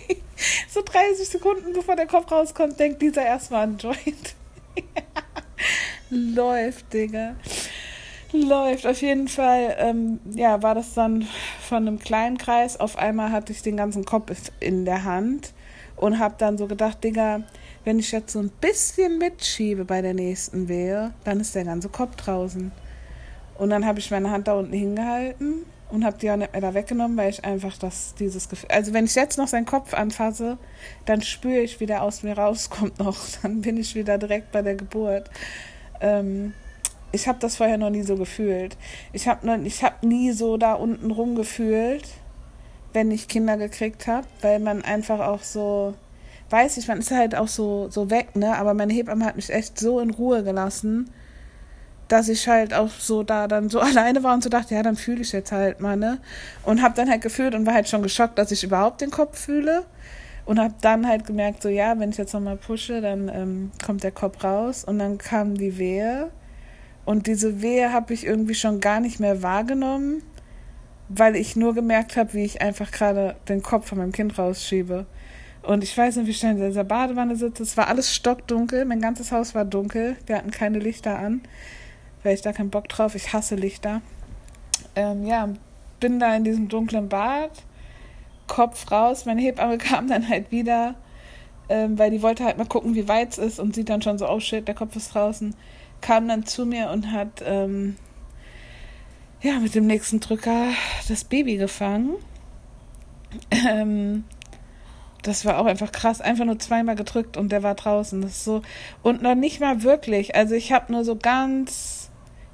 so 0.68 0.82
30 0.82 1.28
Sekunden 1.28 1.72
bevor 1.72 1.96
der 1.96 2.06
Kopf 2.06 2.30
rauskommt, 2.30 2.78
denkt 2.78 3.02
dieser 3.02 3.24
erstmal 3.24 3.64
an 3.64 3.78
Joint. 3.78 4.34
Läuft, 6.10 6.92
Digga. 6.92 7.36
Läuft. 8.32 8.86
Auf 8.86 9.02
jeden 9.02 9.26
Fall, 9.26 9.76
ähm, 9.78 10.20
ja, 10.34 10.62
war 10.62 10.74
das 10.74 10.94
dann 10.94 11.26
von 11.60 11.78
einem 11.78 11.98
kleinen 11.98 12.38
Kreis. 12.38 12.78
Auf 12.78 12.96
einmal 12.96 13.32
hatte 13.32 13.52
ich 13.52 13.62
den 13.62 13.76
ganzen 13.76 14.04
Kopf 14.04 14.30
in 14.60 14.84
der 14.84 15.04
Hand 15.04 15.52
und 15.96 16.18
habe 16.18 16.36
dann 16.38 16.56
so 16.56 16.66
gedacht, 16.66 17.02
Digga, 17.02 17.42
wenn 17.84 17.98
ich 17.98 18.12
jetzt 18.12 18.32
so 18.32 18.38
ein 18.38 18.50
bisschen 18.60 19.18
mitschiebe 19.18 19.84
bei 19.84 20.00
der 20.00 20.14
nächsten 20.14 20.68
Wehe, 20.68 21.12
dann 21.24 21.40
ist 21.40 21.54
der 21.54 21.64
ganze 21.64 21.88
Kopf 21.88 22.16
draußen. 22.16 22.70
Und 23.58 23.70
dann 23.70 23.84
habe 23.84 23.98
ich 23.98 24.10
meine 24.10 24.30
Hand 24.30 24.48
da 24.48 24.54
unten 24.54 24.72
hingehalten 24.72 25.66
und 25.90 26.04
habe 26.04 26.16
die 26.18 26.30
auch 26.30 26.36
nicht 26.36 26.52
mehr 26.52 26.60
da 26.60 26.72
weggenommen, 26.72 27.16
weil 27.16 27.30
ich 27.30 27.44
einfach 27.44 27.76
das, 27.78 28.14
dieses 28.14 28.48
Gefühl, 28.48 28.70
also 28.70 28.92
wenn 28.92 29.06
ich 29.06 29.14
jetzt 29.14 29.38
noch 29.38 29.48
seinen 29.48 29.66
Kopf 29.66 29.92
anfasse, 29.92 30.56
dann 31.04 31.20
spüre 31.20 31.60
ich, 31.60 31.80
wie 31.80 31.86
der 31.86 32.02
aus 32.02 32.22
mir 32.22 32.38
rauskommt 32.38 32.98
noch. 32.98 33.18
Dann 33.42 33.60
bin 33.60 33.76
ich 33.76 33.94
wieder 33.94 34.18
direkt 34.18 34.52
bei 34.52 34.62
der 34.62 34.76
Geburt. 34.76 35.30
Ähm, 36.00 36.54
ich 37.12 37.28
habe 37.28 37.38
das 37.40 37.56
vorher 37.56 37.78
noch 37.78 37.90
nie 37.90 38.02
so 38.02 38.16
gefühlt. 38.16 38.76
Ich 39.12 39.28
habe 39.28 39.50
hab 39.50 40.02
nie 40.02 40.32
so 40.32 40.56
da 40.56 40.74
unten 40.74 41.10
rumgefühlt, 41.10 42.08
wenn 42.92 43.10
ich 43.10 43.28
Kinder 43.28 43.56
gekriegt 43.56 44.06
habe, 44.06 44.26
weil 44.42 44.60
man 44.60 44.82
einfach 44.82 45.20
auch 45.20 45.42
so 45.42 45.94
weiß 46.50 46.76
ich, 46.76 46.88
man 46.88 46.98
ist 46.98 47.10
halt 47.10 47.34
auch 47.34 47.48
so, 47.48 47.88
so 47.90 48.10
weg, 48.10 48.36
ne? 48.36 48.56
Aber 48.56 48.74
meine 48.74 48.92
Hebamme 48.92 49.24
hat 49.24 49.36
mich 49.36 49.50
echt 49.50 49.78
so 49.78 50.00
in 50.00 50.10
Ruhe 50.10 50.42
gelassen. 50.44 51.10
dass 52.08 52.28
ich 52.28 52.48
halt 52.48 52.74
auch 52.74 52.90
so 52.90 53.22
da 53.22 53.46
dann 53.46 53.70
so 53.70 53.78
alleine 53.80 54.24
war 54.24 54.34
und 54.34 54.42
so 54.42 54.50
dachte, 54.50 54.74
ja, 54.74 54.82
dann 54.82 54.96
fühle 54.96 55.20
ich 55.20 55.32
jetzt 55.32 55.52
halt 55.52 55.80
mal, 55.80 55.96
ne? 55.96 56.18
Und 56.64 56.82
habe 56.82 56.94
dann 56.96 57.08
halt 57.08 57.22
gefühlt 57.22 57.54
und 57.54 57.66
war 57.66 57.74
halt 57.74 57.88
schon 57.88 58.02
geschockt, 58.02 58.38
dass 58.38 58.50
ich 58.50 58.64
überhaupt 58.64 59.00
den 59.00 59.10
Kopf 59.10 59.38
fühle. 59.38 59.84
Und 60.46 60.58
habe 60.58 60.74
dann 60.80 61.06
halt 61.06 61.26
gemerkt, 61.26 61.62
so 61.62 61.68
ja, 61.68 61.98
wenn 62.00 62.10
ich 62.10 62.16
jetzt 62.16 62.34
nochmal 62.34 62.56
pushe, 62.56 63.00
dann 63.00 63.28
ähm, 63.28 63.70
kommt 63.84 64.02
der 64.02 64.10
Kopf 64.10 64.42
raus. 64.42 64.82
Und 64.84 64.98
dann 64.98 65.18
kam 65.18 65.56
die 65.56 65.78
Wehe. 65.78 66.30
Und 67.10 67.26
diese 67.26 67.60
Wehe 67.60 67.92
habe 67.92 68.14
ich 68.14 68.24
irgendwie 68.24 68.54
schon 68.54 68.78
gar 68.78 69.00
nicht 69.00 69.18
mehr 69.18 69.42
wahrgenommen, 69.42 70.22
weil 71.08 71.34
ich 71.34 71.56
nur 71.56 71.74
gemerkt 71.74 72.16
habe, 72.16 72.34
wie 72.34 72.44
ich 72.44 72.62
einfach 72.62 72.92
gerade 72.92 73.34
den 73.48 73.62
Kopf 73.62 73.88
von 73.88 73.98
meinem 73.98 74.12
Kind 74.12 74.38
rausschiebe. 74.38 75.06
Und 75.62 75.82
ich 75.82 75.98
weiß 75.98 76.14
nicht, 76.14 76.28
wie 76.28 76.34
schnell 76.34 76.56
in 76.56 76.68
dieser 76.68 76.84
Badewanne 76.84 77.34
sitze. 77.34 77.64
Es 77.64 77.76
war 77.76 77.88
alles 77.88 78.14
stockdunkel. 78.14 78.84
Mein 78.84 79.00
ganzes 79.00 79.32
Haus 79.32 79.56
war 79.56 79.64
dunkel. 79.64 80.18
Wir 80.26 80.36
hatten 80.36 80.52
keine 80.52 80.78
Lichter 80.78 81.18
an, 81.18 81.40
weil 82.22 82.34
ich 82.34 82.42
da 82.42 82.52
keinen 82.52 82.70
Bock 82.70 82.88
drauf. 82.88 83.16
Ich 83.16 83.32
hasse 83.32 83.56
Lichter. 83.56 84.02
Ähm, 84.94 85.26
ja, 85.26 85.48
bin 85.98 86.20
da 86.20 86.36
in 86.36 86.44
diesem 86.44 86.68
dunklen 86.68 87.08
Bad, 87.08 87.64
Kopf 88.46 88.88
raus. 88.92 89.26
Meine 89.26 89.42
Hebamme 89.42 89.78
kam 89.78 90.06
dann 90.06 90.28
halt 90.28 90.52
wieder, 90.52 90.94
ähm, 91.68 91.98
weil 91.98 92.12
die 92.12 92.22
wollte 92.22 92.44
halt 92.44 92.56
mal 92.56 92.68
gucken, 92.68 92.94
wie 92.94 93.08
weit 93.08 93.30
es 93.32 93.38
ist 93.38 93.58
und 93.58 93.74
sieht 93.74 93.88
dann 93.88 94.00
schon 94.00 94.16
so, 94.16 94.30
oh 94.30 94.38
shit, 94.38 94.68
der 94.68 94.76
Kopf 94.76 94.94
ist 94.94 95.12
draußen. 95.12 95.56
Kam 96.00 96.28
dann 96.28 96.46
zu 96.46 96.66
mir 96.66 96.90
und 96.90 97.12
hat 97.12 97.42
ähm, 97.44 97.96
ja 99.42 99.58
mit 99.58 99.74
dem 99.74 99.86
nächsten 99.86 100.20
Drücker 100.20 100.68
das 101.08 101.24
Baby 101.24 101.56
gefangen. 101.56 102.16
Ähm, 103.52 104.24
das 105.22 105.44
war 105.44 105.58
auch 105.58 105.66
einfach 105.66 105.92
krass. 105.92 106.20
Einfach 106.20 106.44
nur 106.44 106.58
zweimal 106.58 106.96
gedrückt 106.96 107.36
und 107.36 107.52
der 107.52 107.62
war 107.62 107.74
draußen. 107.74 108.20
Das 108.22 108.32
ist 108.32 108.44
so. 108.44 108.62
Und 109.02 109.22
noch 109.22 109.34
nicht 109.34 109.60
mal 109.60 109.82
wirklich. 109.82 110.34
Also 110.34 110.54
ich 110.54 110.72
habe 110.72 110.92
nur 110.92 111.04
so 111.04 111.16
ganz, 111.16 112.10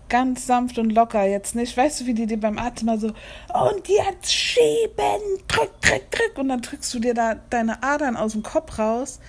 ganz 0.09 0.47
sanft 0.47 0.79
und 0.79 0.91
locker 0.91 1.25
jetzt 1.25 1.55
nicht. 1.55 1.77
Weißt 1.77 2.01
du, 2.01 2.07
wie 2.07 2.15
die 2.15 2.27
dir 2.27 2.41
beim 2.41 2.59
Arzt 2.59 2.85
mal 2.85 2.99
so, 2.99 3.09
und 3.09 3.89
jetzt 3.89 4.33
schieben, 4.33 5.41
drück, 5.49 5.81
drück, 5.81 6.11
drück. 6.11 6.39
Und 6.39 6.49
dann 6.49 6.63
drückst 6.63 6.93
du 6.95 6.99
dir 6.99 7.15
da 7.15 7.37
deine 7.51 7.83
Adern 7.83 8.17
aus 8.17 8.33
dem 8.33 8.43
Kopf 8.43 8.79
raus. 8.79 9.21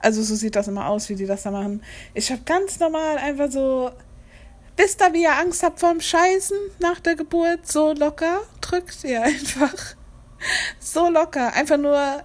Also 0.00 0.22
so 0.22 0.34
sieht 0.34 0.56
das 0.56 0.68
immer 0.68 0.88
aus, 0.88 1.08
wie 1.08 1.14
die 1.14 1.26
das 1.26 1.42
da 1.42 1.50
machen. 1.50 1.82
Ich 2.14 2.30
habe 2.30 2.42
ganz 2.44 2.78
normal 2.78 3.18
einfach 3.18 3.50
so, 3.50 3.90
wisst 4.76 5.00
ihr, 5.00 5.12
wie 5.12 5.22
ihr 5.22 5.38
Angst 5.38 5.62
habt 5.62 5.80
vorm 5.80 6.00
Scheißen 6.00 6.56
nach 6.78 7.00
der 7.00 7.16
Geburt? 7.16 7.66
So 7.66 7.92
locker 7.92 8.42
drückt 8.60 9.04
ihr 9.04 9.22
einfach. 9.22 9.74
So 10.78 11.08
locker. 11.08 11.54
Einfach 11.54 11.78
nur 11.78 12.22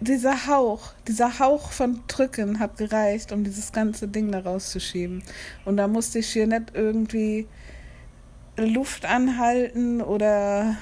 dieser 0.00 0.46
Hauch, 0.46 0.92
dieser 1.08 1.38
Hauch 1.40 1.72
von 1.72 2.02
Drücken 2.06 2.60
hat 2.60 2.76
gereicht, 2.76 3.32
um 3.32 3.42
dieses 3.42 3.72
ganze 3.72 4.06
Ding 4.06 4.30
da 4.30 4.40
rauszuschieben. 4.40 5.22
Und 5.64 5.76
da 5.76 5.88
musste 5.88 6.20
ich 6.20 6.32
hier 6.32 6.46
nicht 6.46 6.72
irgendwie 6.74 7.48
Luft 8.56 9.04
anhalten 9.04 10.00
oder 10.00 10.76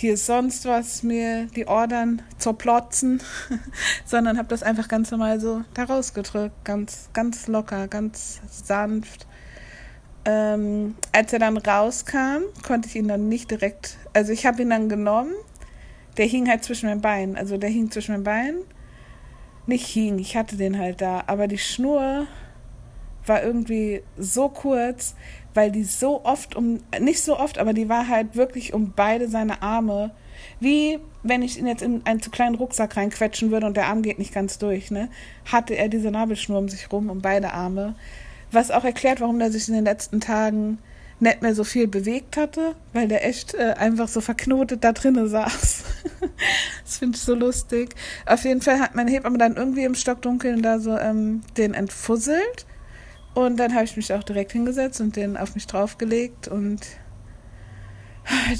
hier 0.00 0.16
sonst 0.16 0.64
was 0.64 1.02
mir 1.02 1.46
die 1.56 1.66
Ordern 1.66 2.22
zerplotzen, 2.38 3.22
sondern 4.04 4.38
habe 4.38 4.48
das 4.48 4.62
einfach 4.62 4.88
ganz 4.88 5.10
normal 5.10 5.40
so 5.40 5.62
da 5.74 5.84
rausgedrückt, 5.84 6.64
ganz, 6.64 7.10
ganz 7.12 7.46
locker, 7.46 7.88
ganz 7.88 8.40
sanft. 8.50 9.26
Ähm, 10.24 10.94
als 11.12 11.32
er 11.32 11.38
dann 11.38 11.56
rauskam, 11.56 12.42
konnte 12.66 12.88
ich 12.88 12.96
ihn 12.96 13.08
dann 13.08 13.28
nicht 13.28 13.50
direkt, 13.50 13.96
also 14.12 14.32
ich 14.32 14.46
habe 14.46 14.62
ihn 14.62 14.70
dann 14.70 14.88
genommen 14.88 15.32
der 16.18 16.26
hing 16.26 16.48
halt 16.48 16.64
zwischen 16.64 16.88
meinen 16.88 17.00
Beinen. 17.00 17.36
Also 17.36 17.56
der 17.56 17.70
hing 17.70 17.90
zwischen 17.90 18.12
meinen 18.12 18.24
Beinen. 18.24 18.62
Nicht 19.66 19.86
hing, 19.86 20.18
ich 20.18 20.36
hatte 20.36 20.56
den 20.56 20.78
halt 20.78 21.00
da. 21.00 21.22
Aber 21.26 21.46
die 21.46 21.58
Schnur 21.58 22.26
war 23.24 23.42
irgendwie 23.42 24.02
so 24.18 24.48
kurz, 24.48 25.14
weil 25.58 25.72
die 25.72 25.82
so 25.82 26.24
oft 26.24 26.54
um, 26.54 26.78
nicht 27.00 27.20
so 27.20 27.36
oft, 27.36 27.58
aber 27.58 27.72
die 27.72 27.88
war 27.88 28.06
halt 28.06 28.36
wirklich 28.36 28.74
um 28.74 28.92
beide 28.94 29.26
seine 29.26 29.60
Arme. 29.60 30.12
Wie 30.60 31.00
wenn 31.24 31.42
ich 31.42 31.58
ihn 31.58 31.66
jetzt 31.66 31.82
in 31.82 32.06
einen 32.06 32.22
zu 32.22 32.30
kleinen 32.30 32.54
Rucksack 32.54 32.96
reinquetschen 32.96 33.50
würde 33.50 33.66
und 33.66 33.76
der 33.76 33.88
Arm 33.88 34.02
geht 34.02 34.20
nicht 34.20 34.32
ganz 34.32 34.58
durch, 34.58 34.92
ne? 34.92 35.08
Hatte 35.46 35.74
er 35.74 35.88
diese 35.88 36.12
Nabelschnur 36.12 36.60
um 36.60 36.68
sich 36.68 36.92
rum, 36.92 37.10
um 37.10 37.22
beide 37.22 37.52
Arme. 37.52 37.96
Was 38.52 38.70
auch 38.70 38.84
erklärt, 38.84 39.20
warum 39.20 39.40
er 39.40 39.50
sich 39.50 39.66
in 39.66 39.74
den 39.74 39.84
letzten 39.84 40.20
Tagen 40.20 40.78
nicht 41.18 41.42
mehr 41.42 41.56
so 41.56 41.64
viel 41.64 41.88
bewegt 41.88 42.36
hatte, 42.36 42.76
weil 42.92 43.08
der 43.08 43.26
echt 43.26 43.54
äh, 43.54 43.74
einfach 43.76 44.06
so 44.06 44.20
verknotet 44.20 44.84
da 44.84 44.92
drinnen 44.92 45.28
saß. 45.28 45.82
das 46.84 46.98
finde 46.98 47.16
ich 47.16 47.22
so 47.22 47.34
lustig. 47.34 47.96
Auf 48.26 48.44
jeden 48.44 48.62
Fall 48.62 48.78
hat 48.78 48.94
mein 48.94 49.08
Hebamme 49.08 49.38
dann 49.38 49.56
irgendwie 49.56 49.82
im 49.82 49.96
Stockdunkeln 49.96 50.62
da 50.62 50.78
so 50.78 50.96
ähm, 50.96 51.40
den 51.56 51.74
entfusselt. 51.74 52.64
Und 53.46 53.56
dann 53.58 53.74
habe 53.74 53.84
ich 53.84 53.96
mich 53.96 54.12
auch 54.12 54.22
direkt 54.22 54.52
hingesetzt 54.52 55.00
und 55.00 55.16
den 55.16 55.36
auf 55.36 55.54
mich 55.54 55.66
draufgelegt. 55.66 56.48
Und 56.48 56.80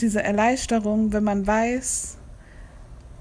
diese 0.00 0.22
Erleichterung, 0.22 1.12
wenn 1.12 1.24
man 1.24 1.46
weiß, 1.46 2.16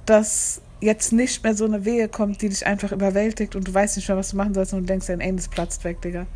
dass 0.06 0.62
jetzt 0.80 1.12
nicht 1.12 1.43
mehr 1.43 1.56
so 1.56 1.65
eine 1.65 1.86
Wehe 1.86 2.08
kommt, 2.08 2.41
die 2.41 2.50
dich 2.50 2.65
einfach 2.65 2.91
überwältigt 2.91 3.56
und 3.56 3.67
du 3.67 3.74
weißt 3.74 3.98
nicht 3.98 4.08
mehr, 4.08 4.17
was 4.17 4.30
du 4.30 4.38
machen 4.38 4.54
sollst 4.54 4.74
und 4.74 4.82
du 4.82 4.86
denkst, 4.86 5.08
dein 5.08 5.20
Ende 5.20 5.43
platzt 5.50 5.84
weg, 5.84 6.02
Digga 6.02 6.28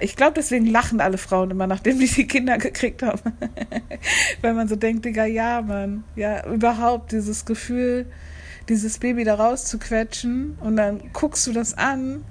ich 0.00 0.16
glaube, 0.16 0.32
deswegen 0.34 0.66
lachen 0.66 1.00
alle 1.00 1.18
Frauen 1.18 1.50
immer, 1.50 1.66
nachdem 1.66 1.98
die 1.98 2.06
die 2.06 2.26
Kinder 2.26 2.58
gekriegt 2.58 3.02
haben. 3.02 3.20
Weil 4.40 4.54
man 4.54 4.68
so 4.68 4.76
denkt, 4.76 5.04
Digga, 5.04 5.24
ja, 5.24 5.60
Mann. 5.60 6.04
Ja, 6.16 6.46
überhaupt 6.46 7.12
dieses 7.12 7.44
Gefühl, 7.44 8.06
dieses 8.68 8.98
Baby 8.98 9.24
da 9.24 9.34
rauszuquetschen 9.34 10.56
und 10.60 10.76
dann 10.76 11.00
guckst 11.12 11.46
du 11.46 11.52
das 11.52 11.76
an. 11.76 12.24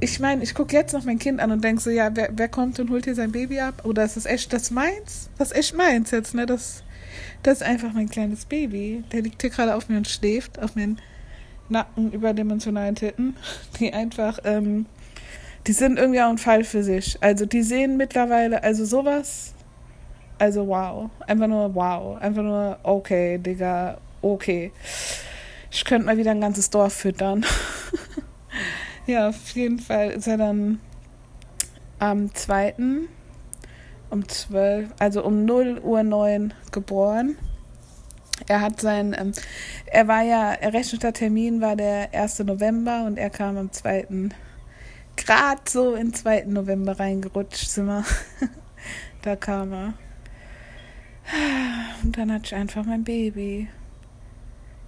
Ich 0.00 0.20
meine, 0.20 0.42
ich 0.42 0.54
gucke 0.54 0.74
jetzt 0.76 0.92
noch 0.92 1.04
mein 1.04 1.18
Kind 1.18 1.40
an 1.40 1.50
und 1.50 1.62
denke 1.64 1.80
so, 1.80 1.90
ja, 1.90 2.10
wer, 2.14 2.30
wer 2.32 2.48
kommt 2.48 2.78
und 2.80 2.90
holt 2.90 3.04
hier 3.04 3.14
sein 3.14 3.32
Baby 3.32 3.60
ab? 3.60 3.82
Oder 3.84 4.04
ist 4.04 4.16
das 4.16 4.26
echt 4.26 4.52
das 4.52 4.70
meins? 4.70 5.30
Das 5.38 5.52
ist 5.52 5.56
echt 5.56 5.76
meins 5.76 6.10
jetzt, 6.10 6.34
ne? 6.34 6.46
Das, 6.46 6.82
das 7.42 7.60
ist 7.60 7.62
einfach 7.62 7.92
mein 7.92 8.08
kleines 8.08 8.44
Baby. 8.44 9.04
Der 9.12 9.22
liegt 9.22 9.40
hier 9.40 9.50
gerade 9.50 9.74
auf 9.74 9.88
mir 9.88 9.96
und 9.96 10.08
schläft, 10.08 10.58
auf 10.58 10.76
meinen 10.76 11.00
Nacken 11.68 12.12
überdimensionalen 12.12 12.96
Titten, 12.96 13.36
die 13.80 13.92
einfach 13.92 14.38
ähm, 14.44 14.86
die 15.66 15.72
sind 15.72 15.98
irgendwie 15.98 16.20
auch 16.20 16.30
ein 16.30 16.38
Fall 16.38 16.64
für 16.64 16.82
sich. 16.82 17.18
Also 17.20 17.46
die 17.46 17.62
sehen 17.62 17.96
mittlerweile, 17.96 18.62
also 18.62 18.84
sowas, 18.84 19.54
also 20.38 20.66
wow. 20.66 21.10
Einfach 21.26 21.46
nur 21.46 21.74
wow. 21.74 22.20
Einfach 22.20 22.42
nur 22.42 22.78
okay, 22.82 23.38
Digga, 23.38 23.98
okay. 24.22 24.72
Ich 25.70 25.84
könnte 25.84 26.06
mal 26.06 26.16
wieder 26.16 26.30
ein 26.30 26.40
ganzes 26.40 26.70
Dorf 26.70 26.94
füttern. 26.94 27.44
ja, 29.10 29.28
auf 29.28 29.50
jeden 29.50 29.78
Fall 29.78 30.10
ist 30.10 30.28
er 30.28 30.36
dann 30.36 30.80
am 31.98 32.32
2. 32.34 32.74
um 34.10 34.28
12, 34.28 34.88
also 34.98 35.24
um 35.24 35.44
0 35.44 35.80
Uhr 35.82 36.02
9 36.02 36.54
geboren. 36.72 37.36
Er 38.48 38.60
hat 38.60 38.80
sein, 38.80 39.14
ähm, 39.18 39.32
er 39.86 40.08
war 40.08 40.22
ja, 40.22 40.52
errechneter 40.52 41.12
Termin 41.12 41.60
war 41.60 41.76
der 41.76 42.14
1. 42.14 42.40
November 42.40 43.04
und 43.04 43.18
er 43.18 43.30
kam 43.30 43.56
am 43.56 43.70
2 43.70 44.06
gerade 45.16 45.60
so 45.68 45.94
in 45.94 46.14
2. 46.14 46.44
November 46.46 46.98
reingerutscht 46.98 47.68
sind 47.68 47.86
wir. 47.86 48.04
da 49.22 49.36
kam 49.36 49.72
er. 49.72 49.94
Und 52.02 52.16
dann 52.16 52.32
hatte 52.32 52.46
ich 52.46 52.54
einfach 52.54 52.84
mein 52.84 53.04
Baby. 53.04 53.68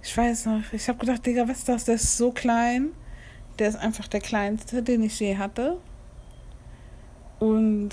Ich 0.01 0.17
weiß 0.17 0.47
noch, 0.47 0.73
ich 0.73 0.87
habe 0.89 0.99
gedacht, 0.99 1.25
Digga, 1.25 1.47
was 1.47 1.59
ist 1.59 1.69
das? 1.69 1.85
Der 1.85 1.95
ist 1.95 2.17
so 2.17 2.31
klein. 2.31 2.93
Der 3.59 3.69
ist 3.69 3.75
einfach 3.75 4.07
der 4.07 4.21
kleinste, 4.21 4.81
den 4.83 5.03
ich 5.03 5.19
je 5.19 5.37
hatte. 5.37 5.77
Und 7.39 7.91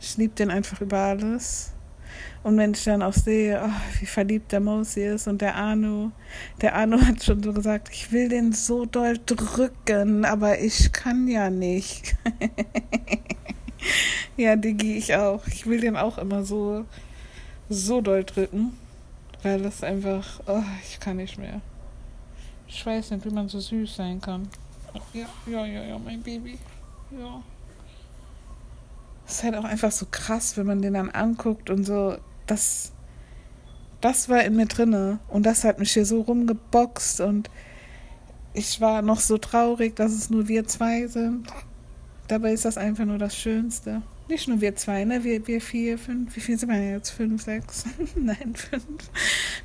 ich 0.00 0.16
liebe 0.16 0.34
den 0.34 0.50
einfach 0.50 0.80
über 0.80 0.98
alles. 0.98 1.72
Und 2.42 2.56
wenn 2.58 2.72
ich 2.72 2.84
dann 2.84 3.02
auch 3.02 3.12
sehe, 3.12 3.60
oh, 3.62 4.00
wie 4.00 4.06
verliebt 4.06 4.52
der 4.52 4.60
Mosi 4.60 5.02
ist 5.02 5.26
und 5.26 5.42
der 5.42 5.56
Anu, 5.56 6.12
der 6.60 6.76
Anu 6.76 7.00
hat 7.06 7.24
schon 7.24 7.42
so 7.42 7.52
gesagt, 7.52 7.88
ich 7.92 8.12
will 8.12 8.28
den 8.28 8.52
so 8.52 8.84
doll 8.84 9.18
drücken, 9.26 10.24
aber 10.24 10.60
ich 10.60 10.92
kann 10.92 11.26
ja 11.26 11.50
nicht. 11.50 12.14
ja, 14.36 14.54
Digi, 14.54 14.96
ich 14.96 15.14
auch. 15.14 15.46
Ich 15.48 15.66
will 15.66 15.80
den 15.80 15.96
auch 15.96 16.18
immer 16.18 16.44
so, 16.44 16.84
so 17.68 18.00
doll 18.00 18.22
drücken, 18.24 18.72
weil 19.42 19.62
das 19.62 19.82
einfach, 19.82 20.40
oh, 20.46 20.62
ich 20.88 21.00
kann 21.00 21.16
nicht 21.16 21.38
mehr. 21.38 21.60
Ich 22.68 22.84
weiß 22.84 23.10
nicht, 23.10 23.24
wie 23.24 23.30
man 23.30 23.48
so 23.48 23.58
süß 23.58 23.96
sein 23.96 24.20
kann. 24.20 24.48
Ja, 25.12 25.26
ja, 25.46 25.66
ja, 25.66 25.84
ja, 25.84 25.98
mein 25.98 26.22
Baby. 26.22 26.58
Ja. 27.10 27.42
Es 29.26 29.34
ist 29.34 29.42
halt 29.42 29.56
auch 29.56 29.64
einfach 29.64 29.90
so 29.90 30.06
krass, 30.10 30.56
wenn 30.56 30.66
man 30.66 30.82
den 30.82 30.94
dann 30.94 31.10
anguckt 31.10 31.70
und 31.70 31.84
so 31.84 32.16
das, 32.46 32.92
das 34.00 34.28
war 34.28 34.42
in 34.44 34.56
mir 34.56 34.66
drinne 34.66 35.18
und 35.28 35.44
das 35.44 35.64
hat 35.64 35.78
mich 35.78 35.92
hier 35.92 36.06
so 36.06 36.20
rumgeboxt 36.20 37.20
und 37.20 37.50
ich 38.54 38.80
war 38.80 39.02
noch 39.02 39.20
so 39.20 39.36
traurig, 39.36 39.96
dass 39.96 40.12
es 40.12 40.30
nur 40.30 40.48
wir 40.48 40.66
zwei 40.66 41.06
sind. 41.06 41.48
Dabei 42.28 42.52
ist 42.52 42.64
das 42.64 42.78
einfach 42.78 43.04
nur 43.04 43.18
das 43.18 43.36
Schönste. 43.36 44.02
Nicht 44.28 44.48
nur 44.48 44.60
wir 44.60 44.74
zwei, 44.74 45.04
ne? 45.04 45.22
Wir, 45.22 45.46
wir 45.46 45.60
vier, 45.60 45.98
fünf. 45.98 46.34
Wie 46.34 46.40
viel 46.40 46.58
sind 46.58 46.70
wir 46.70 46.82
jetzt? 46.82 47.10
Fünf, 47.10 47.42
sechs? 47.42 47.84
Nein, 48.16 48.54
fünf. 48.54 49.10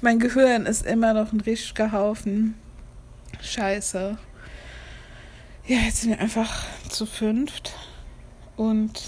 Mein 0.02 0.20
Gehirn 0.20 0.66
ist 0.66 0.86
immer 0.86 1.14
noch 1.14 1.32
ein 1.32 1.40
richtiger 1.40 1.92
Haufen. 1.92 2.56
Scheiße. 3.42 4.18
Ja, 5.72 5.78
jetzt 5.78 6.02
sind 6.02 6.10
wir 6.10 6.20
einfach 6.20 6.66
zu 6.90 7.06
fünft. 7.06 7.72
Und 8.58 9.02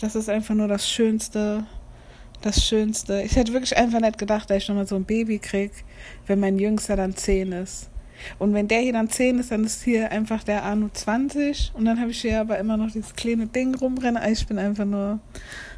Das 0.00 0.14
ist 0.14 0.30
einfach 0.30 0.54
nur 0.54 0.68
das 0.68 0.88
Schönste. 0.88 1.66
Das 2.40 2.64
Schönste. 2.64 3.20
Ich 3.20 3.36
hätte 3.36 3.52
wirklich 3.52 3.76
einfach 3.76 4.00
nicht 4.00 4.16
gedacht, 4.16 4.48
dass 4.48 4.62
ich 4.62 4.68
nochmal 4.70 4.86
so 4.86 4.96
ein 4.96 5.04
Baby 5.04 5.38
krieg, 5.38 5.72
wenn 6.26 6.40
mein 6.40 6.58
Jüngster 6.58 6.96
dann 6.96 7.14
10 7.14 7.52
ist. 7.52 7.90
Und 8.38 8.54
wenn 8.54 8.68
der 8.68 8.80
hier 8.80 8.94
dann 8.94 9.10
10 9.10 9.38
ist, 9.38 9.50
dann 9.50 9.64
ist 9.64 9.82
hier 9.82 10.10
einfach 10.10 10.44
der 10.44 10.62
Arno 10.62 10.88
20. 10.90 11.72
Und 11.74 11.84
dann 11.84 12.00
habe 12.00 12.10
ich 12.10 12.22
hier 12.22 12.40
aber 12.40 12.58
immer 12.58 12.78
noch 12.78 12.90
dieses 12.90 13.14
kleine 13.14 13.46
Ding 13.46 13.74
rumrennen. 13.74 14.22
Ich 14.32 14.46
bin 14.46 14.58
einfach 14.58 14.86
nur 14.86 15.18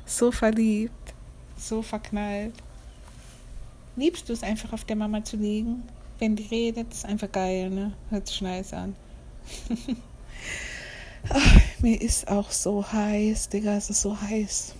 so 0.07 0.31
verliebt, 0.31 1.13
so 1.57 1.83
verknallt. 1.83 2.55
Liebst 3.97 4.29
du 4.29 4.33
es 4.33 4.45
einfach 4.45 4.73
auf 4.73 4.85
der 4.85 4.95
Mama 4.95 5.25
zu 5.25 5.37
liegen? 5.37 5.83
Wenn 6.21 6.37
die 6.37 6.47
redet, 6.47 6.93
ist 6.93 7.05
einfach 7.05 7.33
geil, 7.33 7.69
ne? 7.71 7.95
Hört 8.11 8.29
sich 8.29 8.41
nice 8.43 8.73
an. 8.73 8.95
Ach, 11.31 11.61
mir 11.81 12.01
ist 12.01 12.29
auch 12.29 12.51
so 12.51 12.85
heiß, 12.91 13.49
Digga, 13.49 13.77
es 13.77 13.91
ist 13.91 14.03
so 14.03 14.21
heiß. 14.21 14.75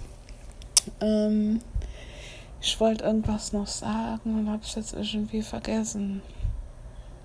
Ähm, 1.01 1.61
ich 2.61 2.81
wollte 2.81 3.05
irgendwas 3.05 3.53
noch 3.53 3.67
sagen 3.67 4.39
und 4.39 4.51
hab's 4.51 4.75
jetzt 4.75 4.95
irgendwie 4.95 5.43
vergessen. 5.43 6.23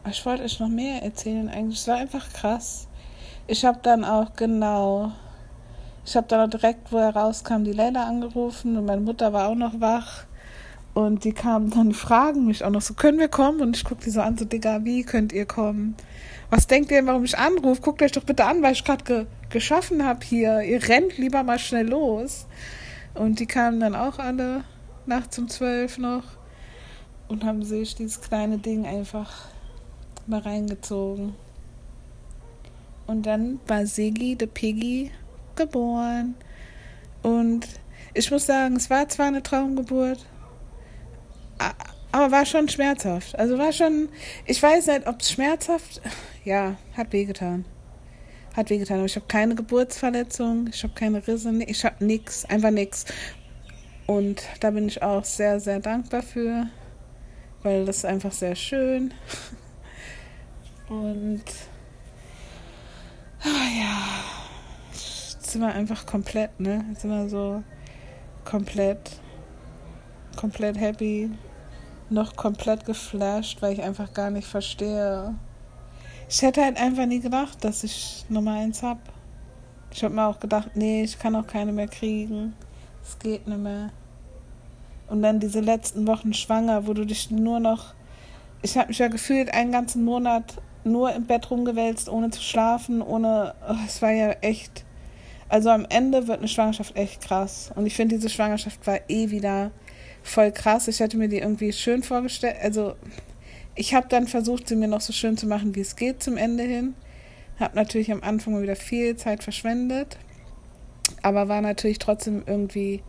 Ich 0.10 0.25
wollte 0.25 0.43
euch 0.43 0.60
noch 0.60 0.67
mehr 0.67 1.01
erzählen 1.01 1.49
eigentlich. 1.49 1.79
Es 1.79 1.88
war 1.88 1.95
einfach 1.95 2.32
krass. 2.34 2.88
Ich 3.47 3.63
habe 3.65 3.79
dann 3.82 4.03
auch 4.03 4.34
genau, 4.36 5.12
ich 6.06 6.15
habe 6.15 6.27
dann 6.27 6.41
auch 6.41 6.49
direkt, 6.49 6.91
wo 6.91 6.97
er 6.97 7.15
rauskam, 7.15 7.63
die 7.63 7.71
Leila 7.71 8.06
angerufen 8.06 8.77
und 8.77 8.86
meine 8.86 9.01
Mutter 9.01 9.32
war 9.34 9.47
auch 9.47 9.56
noch 9.56 9.79
wach. 9.79 10.25
Und 10.93 11.23
die 11.23 11.34
kamen 11.34 11.71
dann, 11.71 11.93
fragen 11.93 12.45
mich 12.45 12.63
auch 12.63 12.69
noch 12.69 12.82
so, 12.82 12.93
können 12.93 13.19
wir 13.19 13.27
kommen? 13.27 13.62
Und 13.62 13.75
ich 13.75 13.84
gucke 13.84 14.03
die 14.03 14.12
so 14.12 14.21
an, 14.21 14.38
so, 14.38 14.45
Digga, 14.45 14.86
wie 14.86 15.03
könnt 15.03 15.34
ihr 15.34 15.45
kommen? 15.45 15.95
Was 16.51 16.67
denkt 16.67 16.91
ihr, 16.91 17.06
warum 17.08 17.23
ich 17.23 17.38
anrufe? 17.38 17.82
Guckt 17.82 18.01
euch 18.03 18.12
doch 18.12 18.23
bitte 18.23 18.45
an, 18.45 18.62
weil 18.62 18.73
ich 18.73 18.84
gerade 18.84 19.03
ge 19.03 19.25
geschaffen 19.49 20.06
habe 20.06 20.25
hier. 20.25 20.62
Ihr 20.62 20.88
rennt 20.88 21.17
lieber 21.17 21.43
mal 21.43 21.60
schnell 21.60 21.89
los. 21.89 22.45
Und 23.15 23.39
die 23.39 23.45
kamen 23.45 23.79
dann 23.79 23.95
auch 23.95 24.19
alle 24.19 24.63
nachts 25.06 25.38
um 25.38 25.47
zwölf 25.47 25.97
noch 25.97 26.23
und 27.27 27.43
haben 27.43 27.63
sich 27.63 27.95
dieses 27.95 28.21
kleine 28.21 28.58
Ding 28.58 28.86
einfach 28.86 29.45
mal 30.27 30.39
reingezogen. 30.39 31.36
Und 33.06 33.25
dann 33.25 33.60
war 33.67 33.86
Sigi, 33.86 34.36
de 34.36 34.47
Piggy, 34.47 35.12
geboren. 35.56 36.36
Und 37.21 37.67
ich 38.13 38.29
muss 38.32 38.45
sagen, 38.45 38.75
es 38.75 38.89
war 38.89 39.08
zwar 39.10 39.27
eine 39.27 39.43
Traumgeburt, 39.43 40.25
aber 42.12 42.32
war 42.32 42.46
schon 42.46 42.70
schmerzhaft. 42.70 43.38
Also 43.38 43.58
war 43.58 43.72
schon, 43.72 44.10
ich 44.46 44.62
weiß 44.62 44.88
nicht, 44.88 45.08
ob 45.08 45.20
es 45.20 45.32
schmerzhaft, 45.32 46.02
ja, 46.44 46.76
hat 46.96 47.12
wehgetan. 47.12 47.66
Hat 48.56 48.70
wehgetan, 48.70 48.98
aber 48.98 49.06
ich 49.06 49.16
habe 49.16 49.26
keine 49.28 49.56
Geburtsverletzung, 49.56 50.68
ich 50.72 50.84
habe 50.84 50.94
keine 50.94 51.26
Risse, 51.26 51.52
ich 51.66 51.84
habe 51.84 52.06
nichts, 52.06 52.46
einfach 52.46 52.70
nichts. 52.70 53.06
Und 54.06 54.44
da 54.60 54.72
bin 54.72 54.88
ich 54.88 55.02
auch 55.02 55.24
sehr, 55.24 55.60
sehr 55.60 55.80
dankbar 55.80 56.22
für, 56.22 56.68
weil 57.63 57.86
das 57.86 57.98
ist 57.98 58.06
einfach 58.06 58.32
sehr 58.32 58.56
schön. 58.56 59.13
Und 60.89 61.44
oh 63.46 63.80
ja, 63.80 63.98
jetzt 64.92 65.52
sind 65.52 65.62
wir 65.62 65.74
einfach 65.74 66.06
komplett, 66.06 66.60
ne? 66.60 66.86
Jetzt 66.89 67.02
sind 67.02 67.12
wir 67.12 67.30
so 67.30 67.63
komplett, 68.46 69.12
komplett 70.36 70.78
happy, 70.78 71.32
noch 72.10 72.36
komplett 72.36 72.86
geflasht, 72.86 73.62
weil 73.62 73.74
ich 73.74 73.82
einfach 73.82 74.13
gar 74.13 74.30
nicht 74.30 74.48
verstehe. 74.48 75.36
Ich 76.30 76.41
hätte 76.41 76.63
halt 76.63 76.78
einfach 76.78 77.06
nie 77.06 77.19
gedacht, 77.19 77.63
dass 77.63 77.84
ich 77.84 78.26
Nummer 78.30 78.54
eins 78.54 78.82
hab. 78.84 79.00
Ich 79.91 80.04
habe 80.04 80.15
mir 80.15 80.26
auch 80.26 80.39
gedacht, 80.39 80.72
nee, 80.76 81.04
ich 81.04 81.19
kann 81.19 81.36
auch 81.36 81.46
keine 81.46 81.72
mehr 81.72 81.88
kriegen. 81.88 82.54
Es 83.04 83.19
geht 83.19 83.48
nicht 83.48 83.60
mehr. 83.60 83.91
Und 85.08 85.22
dann 85.22 85.39
diese 85.39 85.60
letzten 85.60 86.08
Wochen 86.08 86.34
schwanger, 86.34 86.88
wo 86.88 86.93
du 86.93 87.06
dich 87.06 87.30
nur 87.30 87.60
noch. 87.60 87.93
Ich 88.62 88.78
habe 88.78 88.88
mich 88.88 89.00
ja 89.00 89.10
gefühlt 89.10 89.54
einen 89.54 89.72
ganzen 89.72 90.04
Monat 90.04 90.56
nur 90.84 91.13
im 91.13 91.26
Bett 91.26 91.52
rumgewälzt, 91.52 92.10
ohne 92.10 92.30
zu 92.32 92.41
schlafen, 92.41 93.02
ohne. 93.02 93.54
Oh, 93.69 93.76
es 93.86 94.02
war 94.02 94.12
ja 94.12 94.32
echt. 94.41 94.86
Also 95.50 95.69
am 95.69 95.86
Ende 95.89 96.28
wird 96.28 96.39
eine 96.39 96.48
Schwangerschaft 96.48 96.96
echt 96.96 97.22
krass. 97.22 97.72
Und 97.76 97.86
ich 97.86 97.96
finde, 97.96 98.15
diese 98.15 98.30
Schwangerschaft 98.30 98.88
war 98.88 99.00
eh 99.08 99.30
wieder 99.30 99.72
voll 100.24 100.52
krass. 100.52 100.88
Ich 100.88 101.00
hätte 101.00 101.18
mir 101.18 101.28
die 101.28 101.40
irgendwie 101.40 101.72
schön 101.74 102.02
vorgestellt. 102.02 102.56
Also 102.62 102.96
ich 103.76 103.94
habe 103.94 104.08
dann 104.08 104.28
versucht, 104.28 104.68
sie 104.68 104.76
mir 104.76 104.88
noch 104.88 105.02
so 105.02 105.14
schön 105.14 105.38
zu 105.38 105.48
machen, 105.48 105.76
wie 105.76 105.82
es 105.82 105.96
geht 105.96 106.24
zum 106.24 106.38
Ende 106.38 106.64
hin. 106.64 106.96
Habe 107.60 107.76
natürlich 107.76 108.12
am 108.12 108.24
Anfang 108.24 108.62
wieder 108.62 108.76
viel 108.76 109.16
Zeit 109.16 109.44
verschwendet, 109.44 110.18
aber 111.22 111.48
war 111.48 111.62
natürlich 111.62 112.00
trotzdem 112.00 112.44
irgendwie 112.46 113.04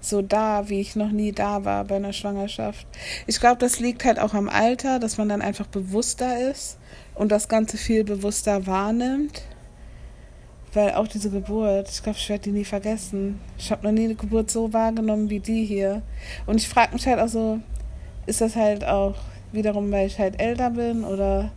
so 0.00 0.20
da, 0.20 0.68
wie 0.68 0.80
ich 0.80 0.96
noch 0.96 1.10
nie 1.10 1.32
da 1.32 1.64
war 1.64 1.84
bei 1.84 1.96
einer 1.96 2.12
Schwangerschaft. 2.12 2.86
Ich 3.26 3.38
glaube, 3.38 3.58
das 3.58 3.78
liegt 3.78 4.04
halt 4.04 4.18
auch 4.18 4.34
am 4.34 4.48
Alter, 4.48 4.98
dass 4.98 5.18
man 5.18 5.28
dann 5.28 5.42
einfach 5.42 5.66
bewusster 5.66 6.50
ist 6.50 6.78
und 7.14 7.30
das 7.30 7.48
Ganze 7.48 7.76
viel 7.76 8.04
bewusster 8.04 8.66
wahrnimmt. 8.66 9.42
Weil 10.74 10.94
auch 10.94 11.06
diese 11.06 11.30
Geburt, 11.30 11.90
ich 11.90 12.02
glaube, 12.02 12.18
ich 12.18 12.28
werde 12.28 12.44
die 12.44 12.52
nie 12.52 12.64
vergessen. 12.64 13.40
Ich 13.58 13.70
habe 13.70 13.84
noch 13.84 13.92
nie 13.92 14.04
eine 14.04 14.14
Geburt 14.14 14.50
so 14.50 14.72
wahrgenommen 14.72 15.28
wie 15.28 15.40
die 15.40 15.64
hier. 15.64 16.02
Und 16.46 16.56
ich 16.56 16.68
frage 16.68 16.94
mich 16.94 17.06
halt 17.06 17.20
auch 17.20 17.28
so, 17.28 17.58
ist 18.26 18.40
das 18.40 18.56
halt 18.56 18.84
auch 18.84 19.14
wiederum, 19.52 19.90
weil 19.92 20.06
ich 20.06 20.18
halt 20.18 20.40
älter 20.40 20.70
bin 20.70 21.04
oder 21.04 21.50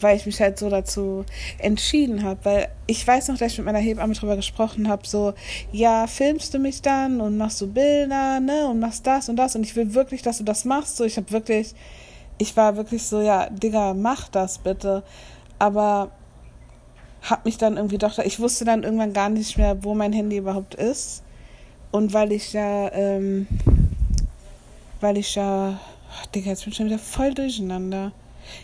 weil 0.00 0.16
ich 0.16 0.26
mich 0.26 0.40
halt 0.40 0.58
so 0.58 0.68
dazu 0.68 1.24
entschieden 1.58 2.22
habe. 2.22 2.40
Weil 2.42 2.68
ich 2.86 3.06
weiß 3.06 3.28
noch, 3.28 3.38
dass 3.38 3.52
ich 3.52 3.58
mit 3.58 3.66
meiner 3.66 3.78
Hebamme 3.78 4.14
drüber 4.14 4.36
gesprochen 4.36 4.88
habe, 4.88 5.06
so, 5.06 5.34
ja, 5.72 6.06
filmst 6.06 6.54
du 6.54 6.58
mich 6.58 6.82
dann 6.82 7.20
und 7.20 7.36
machst 7.36 7.60
du 7.60 7.72
Bilder, 7.72 8.40
ne, 8.40 8.66
und 8.68 8.80
machst 8.80 9.06
das 9.06 9.28
und 9.28 9.36
das 9.36 9.54
und 9.56 9.64
ich 9.64 9.76
will 9.76 9.94
wirklich, 9.94 10.22
dass 10.22 10.38
du 10.38 10.44
das 10.44 10.64
machst. 10.64 10.96
So, 10.96 11.04
ich 11.04 11.16
habe 11.16 11.30
wirklich, 11.30 11.74
ich 12.38 12.56
war 12.56 12.76
wirklich 12.76 13.02
so, 13.02 13.20
ja, 13.20 13.48
Digga, 13.50 13.94
mach 13.94 14.28
das 14.28 14.58
bitte. 14.58 15.02
Aber 15.58 16.10
hab 17.30 17.44
mich 17.44 17.58
dann 17.58 17.76
irgendwie 17.76 17.98
doch, 17.98 18.18
ich 18.18 18.40
wusste 18.40 18.64
dann 18.64 18.82
irgendwann 18.82 19.12
gar 19.12 19.28
nicht 19.28 19.56
mehr, 19.56 19.82
wo 19.84 19.94
mein 19.94 20.12
Handy 20.12 20.36
überhaupt 20.36 20.74
ist. 20.74 21.22
Und 21.90 22.12
weil 22.12 22.32
ich 22.32 22.52
ja, 22.52 22.92
ähm, 22.92 23.46
weil 25.00 25.18
ich 25.18 25.34
ja, 25.34 25.70
oh, 25.70 26.28
Digga, 26.34 26.50
jetzt 26.50 26.64
bin 26.64 26.70
ich 26.70 26.76
schon 26.76 26.86
wieder 26.86 26.98
voll 26.98 27.34
durcheinander. 27.34 28.12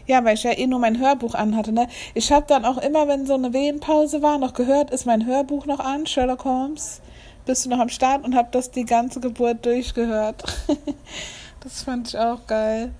Ja, 0.06 0.24
weil 0.24 0.34
ich 0.34 0.42
ja 0.42 0.52
eh 0.52 0.66
nur 0.66 0.80
mein 0.80 0.98
Hörbuch 0.98 1.34
anhatte, 1.34 1.72
ne? 1.72 1.88
Ich 2.14 2.32
habe 2.32 2.46
dann 2.48 2.64
auch 2.64 2.78
immer, 2.78 3.08
wenn 3.08 3.26
so 3.26 3.34
eine 3.34 3.52
Wehenpause 3.52 4.22
war, 4.22 4.38
noch 4.38 4.54
gehört, 4.54 4.90
ist 4.90 5.06
mein 5.06 5.26
Hörbuch 5.26 5.66
noch 5.66 5.80
an, 5.80 6.06
Sherlock 6.06 6.44
Holmes. 6.44 7.00
Bist 7.44 7.64
du 7.64 7.70
noch 7.70 7.78
am 7.78 7.88
Start 7.88 8.24
und 8.24 8.34
habe 8.34 8.48
das 8.50 8.72
die 8.72 8.84
ganze 8.84 9.20
Geburt 9.20 9.64
durchgehört. 9.64 10.42
das 11.60 11.82
fand 11.82 12.08
ich 12.08 12.18
auch 12.18 12.46
geil. 12.46 12.90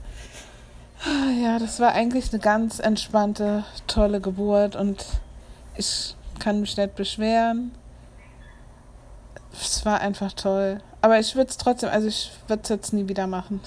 Ja, 1.40 1.58
das 1.58 1.80
war 1.80 1.92
eigentlich 1.92 2.32
eine 2.32 2.40
ganz 2.40 2.78
entspannte, 2.78 3.64
tolle 3.86 4.20
Geburt 4.20 4.76
und 4.76 5.04
ich 5.76 6.14
kann 6.38 6.60
mich 6.60 6.76
nicht 6.76 6.94
beschweren. 6.94 7.72
Es 9.52 9.84
war 9.84 10.00
einfach 10.00 10.32
toll. 10.32 10.78
Aber 11.00 11.18
ich 11.18 11.34
würde 11.34 11.50
es 11.50 11.56
trotzdem, 11.56 11.88
also 11.90 12.08
ich 12.08 12.30
würde 12.48 12.62
es 12.62 12.68
jetzt 12.68 12.92
nie 12.92 13.08
wieder 13.08 13.26
machen. 13.26 13.60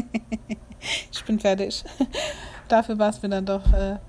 ich 1.12 1.24
bin 1.24 1.38
fertig. 1.38 1.84
Dafür 2.68 2.98
war 2.98 3.10
es 3.10 3.22
mir 3.22 3.28
dann 3.28 3.46
doch 3.46 3.72
äh, 3.72 3.92
ein 3.92 4.00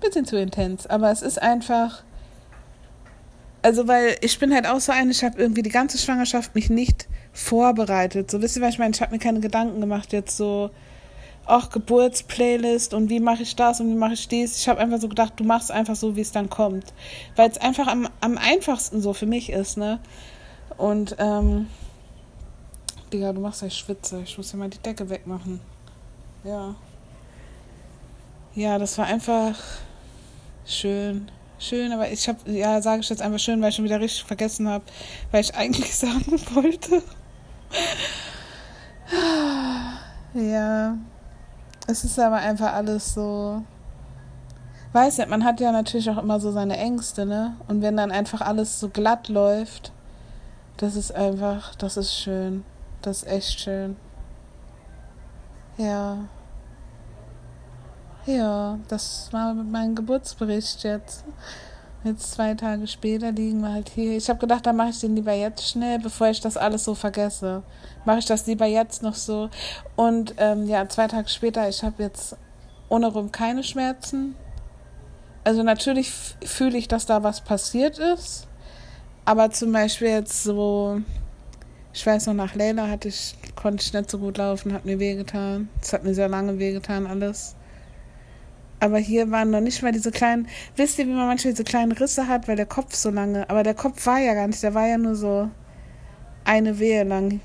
bisschen 0.00 0.24
zu 0.24 0.38
intens. 0.38 0.86
Aber 0.86 1.10
es 1.10 1.22
ist 1.22 1.40
einfach. 1.40 2.02
Also, 3.62 3.88
weil 3.88 4.16
ich 4.20 4.38
bin 4.38 4.54
halt 4.54 4.66
auch 4.66 4.80
so 4.80 4.92
eine, 4.92 5.10
ich 5.10 5.24
habe 5.24 5.38
irgendwie 5.40 5.62
die 5.62 5.70
ganze 5.70 5.98
Schwangerschaft 5.98 6.54
mich 6.54 6.70
nicht 6.70 7.08
vorbereitet. 7.32 8.30
So, 8.30 8.40
wisst 8.40 8.56
ihr, 8.56 8.62
was 8.62 8.74
ich 8.74 8.78
meine? 8.78 8.94
Ich 8.94 9.02
habe 9.02 9.12
mir 9.12 9.18
keine 9.18 9.40
Gedanken 9.40 9.80
gemacht, 9.80 10.12
jetzt 10.12 10.36
so, 10.36 10.70
ach, 11.46 11.70
Geburtsplaylist 11.70 12.94
und 12.94 13.08
wie 13.08 13.20
mache 13.20 13.42
ich 13.42 13.56
das 13.56 13.80
und 13.80 13.88
wie 13.88 13.94
mache 13.94 14.14
ich 14.14 14.28
dies. 14.28 14.58
Ich 14.58 14.68
habe 14.68 14.80
einfach 14.80 15.00
so 15.00 15.08
gedacht, 15.08 15.34
du 15.36 15.44
machst 15.44 15.70
einfach 15.70 15.96
so, 15.96 16.16
wie 16.16 16.20
es 16.20 16.32
dann 16.32 16.50
kommt. 16.50 16.92
Weil 17.36 17.50
es 17.50 17.58
einfach 17.58 17.86
am, 17.86 18.08
am 18.20 18.36
einfachsten 18.36 19.00
so 19.00 19.12
für 19.12 19.26
mich 19.26 19.50
ist, 19.50 19.76
ne? 19.76 20.00
Und, 20.76 21.16
ähm, 21.18 21.68
Digga, 23.12 23.32
du 23.32 23.40
machst 23.40 23.62
ja 23.62 23.70
Schwitze. 23.70 24.22
Ich 24.24 24.36
muss 24.36 24.52
ja 24.52 24.58
mal 24.58 24.68
die 24.68 24.78
Decke 24.78 25.08
wegmachen. 25.08 25.60
Ja. 26.44 26.74
Ja, 28.54 28.78
das 28.78 28.98
war 28.98 29.06
einfach 29.06 29.54
schön. 30.66 31.30
Schön, 31.58 31.92
aber 31.92 32.10
ich 32.10 32.28
habe, 32.28 32.50
ja, 32.50 32.82
sage 32.82 33.00
ich 33.00 33.08
jetzt 33.08 33.22
einfach 33.22 33.38
schön, 33.38 33.62
weil 33.62 33.70
ich 33.70 33.76
schon 33.76 33.84
wieder 33.84 34.00
richtig 34.00 34.24
vergessen 34.24 34.68
habe, 34.68 34.84
weil 35.30 35.40
ich 35.40 35.54
eigentlich 35.54 35.94
sagen 35.96 36.24
wollte. 36.54 37.02
ja. 40.34 40.98
Es 41.86 42.04
ist 42.04 42.18
aber 42.18 42.36
einfach 42.36 42.72
alles 42.72 43.14
so. 43.14 43.62
Weiß 44.92 45.18
nicht, 45.18 45.28
man 45.28 45.44
hat 45.44 45.60
ja 45.60 45.72
natürlich 45.72 46.08
auch 46.10 46.18
immer 46.18 46.40
so 46.40 46.50
seine 46.50 46.76
Ängste, 46.76 47.26
ne? 47.26 47.56
Und 47.68 47.82
wenn 47.82 47.96
dann 47.96 48.10
einfach 48.10 48.40
alles 48.40 48.80
so 48.80 48.88
glatt 48.88 49.28
läuft, 49.28 49.92
das 50.78 50.96
ist 50.96 51.14
einfach, 51.14 51.74
das 51.74 51.96
ist 51.96 52.14
schön. 52.14 52.64
Das 53.02 53.22
ist 53.22 53.28
echt 53.28 53.60
schön. 53.60 53.96
Ja. 55.76 56.18
Ja, 58.24 58.78
das 58.88 59.28
war 59.32 59.54
mein 59.54 59.94
Geburtsbericht 59.94 60.82
jetzt. 60.82 61.24
Jetzt 62.02 62.32
zwei 62.32 62.54
Tage 62.54 62.86
später 62.86 63.32
liegen 63.32 63.60
wir 63.60 63.72
halt 63.72 63.88
hier. 63.88 64.16
Ich 64.16 64.28
habe 64.28 64.38
gedacht, 64.38 64.66
da 64.66 64.72
mache 64.72 64.90
ich 64.90 65.00
den 65.00 65.14
lieber 65.14 65.32
jetzt 65.32 65.68
schnell, 65.68 65.98
bevor 65.98 66.28
ich 66.28 66.40
das 66.40 66.56
alles 66.56 66.84
so 66.84 66.94
vergesse. 66.94 67.62
Mache 68.06 68.20
ich 68.20 68.24
das 68.24 68.46
lieber 68.46 68.66
jetzt 68.66 69.02
noch 69.02 69.14
so. 69.14 69.50
Und 69.96 70.34
ähm, 70.38 70.66
ja, 70.66 70.88
zwei 70.88 71.08
Tage 71.08 71.28
später, 71.28 71.68
ich 71.68 71.82
habe 71.82 72.02
jetzt 72.02 72.36
ohne 72.88 73.08
rum 73.08 73.32
keine 73.32 73.62
Schmerzen. 73.62 74.34
Also 75.44 75.62
natürlich 75.62 76.10
fühle 76.44 76.78
ich, 76.78 76.88
dass 76.88 77.04
da 77.04 77.22
was 77.22 77.42
passiert 77.42 77.98
ist. 77.98 78.48
Aber 79.24 79.50
zum 79.50 79.72
Beispiel 79.72 80.08
jetzt 80.08 80.44
so, 80.44 81.00
ich 81.92 82.06
weiß 82.06 82.26
noch, 82.28 82.34
nach 82.34 82.54
Leila 82.54 82.88
hatte 82.88 83.08
ich, 83.08 83.34
konnte 83.56 83.82
ich 83.82 83.92
nicht 83.92 84.10
so 84.10 84.18
gut 84.18 84.38
laufen, 84.38 84.72
hat 84.72 84.84
mir 84.84 85.00
wehgetan. 85.00 85.68
Es 85.82 85.92
hat 85.92 86.04
mir 86.04 86.14
sehr 86.14 86.28
lange 86.28 86.58
wehgetan, 86.60 87.06
alles. 87.06 87.56
Aber 88.78 88.98
hier 88.98 89.30
waren 89.32 89.50
noch 89.50 89.60
nicht 89.60 89.82
mal 89.82 89.90
diese 89.90 90.12
kleinen, 90.12 90.48
wisst 90.76 90.98
ihr, 90.98 91.06
wie 91.06 91.12
man 91.12 91.26
manchmal 91.26 91.54
diese 91.54 91.64
kleinen 91.64 91.92
Risse 91.92 92.28
hat, 92.28 92.46
weil 92.46 92.56
der 92.56 92.66
Kopf 92.66 92.94
so 92.94 93.10
lange, 93.10 93.48
aber 93.48 93.62
der 93.62 93.74
Kopf 93.74 94.04
war 94.06 94.18
ja 94.18 94.34
gar 94.34 94.46
nicht, 94.46 94.62
der 94.62 94.74
war 94.74 94.86
ja 94.86 94.98
nur 94.98 95.14
so 95.14 95.50
eine 96.44 96.78
Wehe 96.78 97.02
lang 97.04 97.40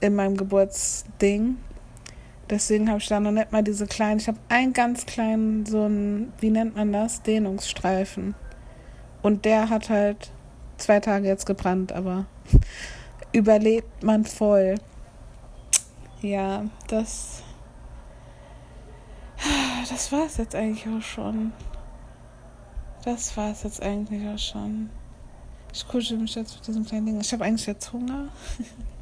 in 0.00 0.14
meinem 0.14 0.36
Geburtsding. 0.36 1.56
Deswegen 2.48 2.88
habe 2.88 2.98
ich 2.98 3.08
da 3.08 3.18
noch 3.18 3.32
nicht 3.32 3.50
mal 3.50 3.62
diese 3.62 3.86
kleinen, 3.86 4.20
ich 4.20 4.28
habe 4.28 4.38
einen 4.48 4.72
ganz 4.72 5.04
kleinen, 5.06 5.66
so 5.66 5.86
ein, 5.86 6.32
wie 6.38 6.50
nennt 6.50 6.76
man 6.76 6.92
das, 6.92 7.22
Dehnungsstreifen. 7.22 8.34
Und 9.22 9.44
der 9.44 9.68
hat 9.68 9.90
halt 9.90 10.30
zwei 10.76 11.00
Tage 11.00 11.26
jetzt 11.26 11.46
gebrannt, 11.46 11.92
aber 11.92 12.26
überlebt 13.32 14.02
man 14.04 14.24
voll. 14.24 14.76
Ja, 16.22 16.64
das 16.86 17.42
das 19.90 20.12
war 20.12 20.26
es 20.26 20.36
jetzt 20.36 20.54
eigentlich 20.54 20.86
auch 20.88 21.02
schon. 21.02 21.52
Das 23.04 23.36
war 23.36 23.50
es 23.50 23.62
jetzt 23.62 23.82
eigentlich 23.82 24.26
auch 24.28 24.38
schon. 24.38 24.90
Ich 25.72 25.86
kuschel 25.86 26.18
mich 26.18 26.34
jetzt 26.34 26.54
mit 26.56 26.66
diesem 26.66 26.84
kleinen 26.84 27.06
Ding. 27.06 27.20
Ich 27.20 27.32
habe 27.32 27.44
eigentlich 27.44 27.66
jetzt 27.66 27.92
Hunger. 27.92 28.28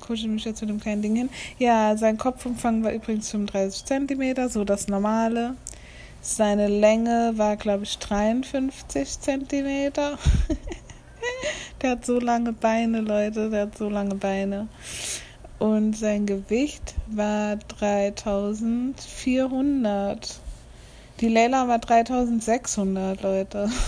kuschel 0.00 0.28
mich 0.28 0.44
jetzt 0.44 0.60
mit 0.60 0.70
dem 0.70 0.80
kleinen 0.80 1.02
Ding 1.02 1.16
hin. 1.16 1.30
Ja, 1.58 1.96
sein 1.96 2.18
Kopfumfang 2.18 2.82
war 2.82 2.92
übrigens 2.92 3.30
35 3.30 3.84
cm, 3.84 4.48
so 4.48 4.64
das 4.64 4.88
normale. 4.88 5.54
Seine 6.22 6.68
Länge 6.68 7.32
war, 7.36 7.56
glaube 7.56 7.84
ich, 7.84 7.98
53 7.98 9.20
cm. 9.20 9.92
der 11.82 11.90
hat 11.90 12.04
so 12.04 12.18
lange 12.18 12.52
Beine, 12.52 13.00
Leute. 13.00 13.50
Der 13.50 13.62
hat 13.62 13.78
so 13.78 13.88
lange 13.88 14.16
Beine 14.16 14.68
und 15.60 15.96
sein 15.96 16.26
Gewicht 16.26 16.96
war 17.06 17.54
3400. 17.56 20.40
Die 21.20 21.28
Leila 21.28 21.68
war 21.68 21.78
3600, 21.78 23.22
Leute. 23.22 23.70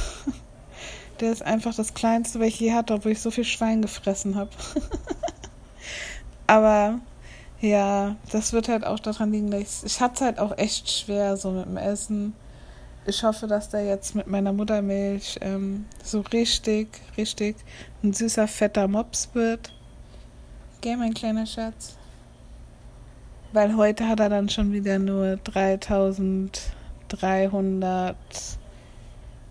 Der 1.20 1.33
ist 1.33 1.42
einfach 1.42 1.75
das 1.75 1.92
kleinste, 1.94 2.38
was 2.40 2.48
ich 2.48 2.61
je 2.61 2.72
hatte, 2.72 2.94
obwohl 2.94 3.12
ich 3.12 3.20
so 3.20 3.31
viel 3.31 3.44
Schwein 3.44 3.81
gefressen 3.81 4.35
habe. 4.35 4.51
Aber 6.53 7.01
ja, 7.62 8.17
das 8.31 8.53
wird 8.53 8.69
halt 8.69 8.85
auch 8.85 9.01
daran 9.01 9.33
liegen, 9.33 9.51
ich, 9.55 9.83
ich 9.85 10.03
hatte 10.03 10.17
es 10.17 10.21
halt 10.21 10.38
auch 10.38 10.59
echt 10.59 10.91
schwer 10.91 11.38
so 11.38 11.51
mit 11.51 11.65
dem 11.65 11.79
Essen. 11.79 12.35
Ich 13.07 13.25
hoffe, 13.25 13.47
dass 13.47 13.71
der 13.71 13.87
jetzt 13.87 14.15
mit 14.15 14.27
meiner 14.27 14.53
Muttermilch 14.53 15.38
ähm, 15.41 15.87
so 16.05 16.21
richtig, 16.21 16.88
richtig 17.17 17.57
ein 18.03 18.12
süßer, 18.12 18.47
fetter 18.49 18.87
Mops 18.87 19.31
wird. 19.33 19.73
Gell, 20.83 20.99
mein 20.99 21.15
kleiner 21.15 21.47
Schatz? 21.47 21.97
Weil 23.55 23.75
heute 23.75 24.07
hat 24.07 24.21
er 24.21 24.29
dann 24.29 24.51
schon 24.51 24.73
wieder 24.73 24.99
nur 24.99 25.37
3300 25.37 28.15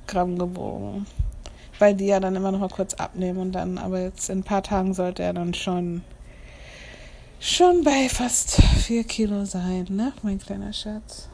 Gramm 0.06 0.38
gewogen. 0.38 1.08
Weil 1.80 1.96
die 1.96 2.06
ja 2.06 2.20
dann 2.20 2.36
immer 2.36 2.52
noch 2.52 2.60
mal 2.60 2.70
kurz 2.70 2.94
abnehmen 2.94 3.40
und 3.40 3.54
dann, 3.54 3.80
aber 3.80 4.02
jetzt 4.02 4.30
in 4.30 4.42
ein 4.42 4.44
paar 4.44 4.62
Tagen 4.62 4.94
sollte 4.94 5.24
er 5.24 5.34
dann 5.34 5.56
schon, 5.56 6.04
schon 7.42 7.84
bei 7.84 8.08
fast 8.08 8.62
4 8.86 9.04
Kilo 9.04 9.46
sein, 9.46 9.88
ne, 9.90 10.14
mein 10.22 10.38
kleiner 10.38 10.72
Schatz? 10.72 11.28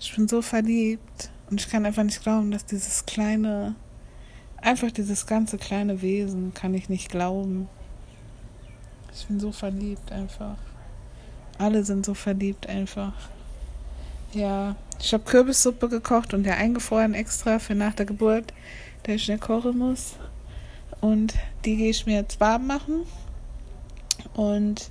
Ich 0.00 0.14
bin 0.14 0.28
so 0.28 0.40
verliebt 0.40 1.30
und 1.50 1.60
ich 1.60 1.68
kann 1.68 1.84
einfach 1.84 2.04
nicht 2.04 2.22
glauben, 2.22 2.52
dass 2.52 2.64
dieses 2.64 3.04
kleine, 3.06 3.74
einfach 4.58 4.92
dieses 4.92 5.26
ganze 5.26 5.58
kleine 5.58 6.00
Wesen, 6.00 6.54
kann 6.54 6.74
ich 6.74 6.88
nicht 6.88 7.10
glauben. 7.10 7.68
Ich 9.12 9.26
bin 9.26 9.40
so 9.40 9.50
verliebt 9.50 10.12
einfach. 10.12 10.56
Alle 11.58 11.84
sind 11.84 12.06
so 12.06 12.14
verliebt 12.14 12.68
einfach. 12.68 13.12
Ja, 14.32 14.76
ich 15.00 15.12
habe 15.12 15.24
Kürbissuppe 15.24 15.88
gekocht 15.88 16.34
und 16.34 16.44
der 16.44 16.56
eingefroren 16.56 17.14
extra 17.14 17.58
für 17.58 17.74
nach 17.74 17.94
der 17.94 18.06
Geburt, 18.06 18.54
der 19.04 19.16
ich 19.16 19.24
schnell 19.24 19.38
kochen 19.38 19.76
muss. 19.76 20.14
Und 21.00 21.34
die 21.64 21.76
gehe 21.76 21.90
ich 21.90 22.06
mir 22.06 22.20
jetzt 22.20 22.38
warm 22.38 22.68
machen. 22.68 23.02
Und 24.34 24.90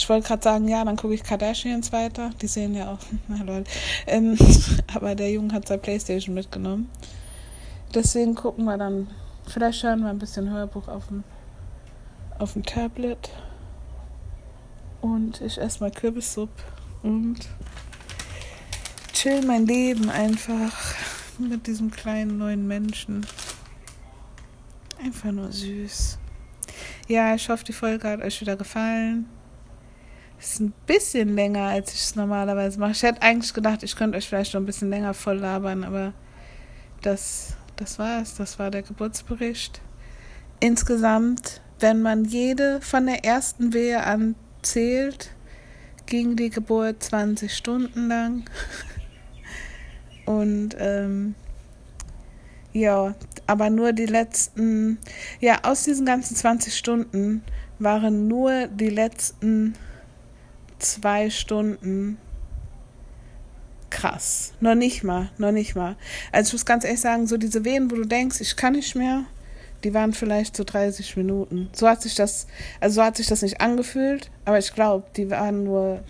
ich 0.00 0.08
wollte 0.08 0.28
gerade 0.28 0.42
sagen, 0.42 0.66
ja, 0.66 0.82
dann 0.82 0.96
gucke 0.96 1.12
ich 1.12 1.22
Kardashians 1.22 1.92
weiter. 1.92 2.30
Die 2.40 2.46
sehen 2.46 2.74
ja 2.74 2.90
auch, 2.92 2.98
na 3.28 3.42
lol. 3.44 3.64
Ähm, 4.06 4.38
aber 4.94 5.14
der 5.14 5.30
Junge 5.30 5.52
hat 5.52 5.68
sein 5.68 5.80
Playstation 5.80 6.34
mitgenommen. 6.34 6.88
Deswegen 7.94 8.34
gucken 8.34 8.64
wir 8.64 8.78
dann, 8.78 9.08
vielleicht 9.46 9.82
hören 9.82 10.00
wir 10.00 10.08
ein 10.08 10.18
bisschen 10.18 10.48
Hörbuch 10.48 10.88
auf 10.88 11.08
dem 11.08 11.22
auf 12.38 12.54
dem 12.54 12.64
Tablet 12.64 13.30
und 15.02 15.42
ich 15.42 15.58
esse 15.58 15.80
mal 15.80 15.90
Kürbissuppe 15.90 16.62
und 17.02 17.40
chill 19.12 19.44
mein 19.44 19.66
Leben 19.66 20.08
einfach 20.08 20.94
mit 21.38 21.66
diesem 21.66 21.90
kleinen 21.90 22.38
neuen 22.38 22.66
Menschen. 22.66 23.26
Einfach 25.04 25.32
nur 25.32 25.52
süß. 25.52 26.16
Ja, 27.08 27.34
ich 27.34 27.46
hoffe, 27.50 27.64
die 27.64 27.74
Folge 27.74 28.08
hat 28.08 28.22
euch 28.22 28.40
wieder 28.40 28.56
gefallen. 28.56 29.28
Ist 30.40 30.60
ein 30.60 30.72
bisschen 30.86 31.34
länger, 31.34 31.64
als 31.64 31.92
ich 31.92 32.00
es 32.00 32.16
normalerweise 32.16 32.80
mache. 32.80 32.92
Ich 32.92 33.02
hätte 33.02 33.22
eigentlich 33.22 33.52
gedacht, 33.52 33.82
ich 33.82 33.94
könnte 33.94 34.16
euch 34.16 34.26
vielleicht 34.26 34.54
noch 34.54 34.60
ein 34.60 34.66
bisschen 34.66 34.90
länger 34.90 35.14
voll 35.14 35.36
labern, 35.36 35.84
aber 35.84 36.14
das, 37.02 37.56
das 37.76 37.98
war 37.98 38.22
es. 38.22 38.36
Das 38.36 38.58
war 38.58 38.70
der 38.70 38.82
Geburtsbericht. 38.82 39.82
Insgesamt 40.60 41.60
wenn 41.80 42.02
man 42.02 42.24
jede 42.24 42.80
von 42.82 43.06
der 43.06 43.24
ersten 43.24 43.72
Wehe 43.72 44.04
an 44.04 44.34
zählt, 44.62 45.30
ging 46.06 46.36
die 46.36 46.50
Geburt 46.50 47.02
20 47.02 47.54
Stunden 47.54 48.08
lang. 48.08 48.48
Und 50.26 50.76
ähm, 50.78 51.34
ja, 52.72 53.14
aber 53.46 53.70
nur 53.70 53.92
die 53.92 54.06
letzten, 54.06 54.98
ja, 55.40 55.60
aus 55.64 55.84
diesen 55.84 56.06
ganzen 56.06 56.36
20 56.36 56.76
Stunden 56.76 57.42
waren 57.78 58.28
nur 58.28 58.68
die 58.68 58.90
letzten 58.90 59.74
zwei 60.82 61.30
Stunden 61.30 62.18
krass. 63.90 64.52
Noch 64.60 64.74
nicht 64.74 65.04
mal, 65.04 65.30
noch 65.38 65.52
nicht 65.52 65.74
mal. 65.74 65.96
Also 66.32 66.48
ich 66.48 66.52
muss 66.54 66.66
ganz 66.66 66.84
ehrlich 66.84 67.00
sagen, 67.00 67.26
so 67.26 67.36
diese 67.36 67.64
Wehen, 67.64 67.90
wo 67.90 67.96
du 67.96 68.04
denkst, 68.04 68.40
ich 68.40 68.56
kann 68.56 68.74
nicht 68.74 68.94
mehr, 68.94 69.24
die 69.84 69.94
waren 69.94 70.12
vielleicht 70.12 70.56
so 70.56 70.64
30 70.64 71.16
Minuten. 71.16 71.68
So 71.72 71.88
hat 71.88 72.02
sich 72.02 72.14
das, 72.14 72.46
also 72.80 72.96
so 72.96 73.04
hat 73.04 73.16
sich 73.16 73.26
das 73.26 73.42
nicht 73.42 73.60
angefühlt, 73.60 74.30
aber 74.44 74.58
ich 74.58 74.72
glaube, 74.74 75.06
die 75.16 75.30
waren 75.30 75.64
nur, 75.64 76.02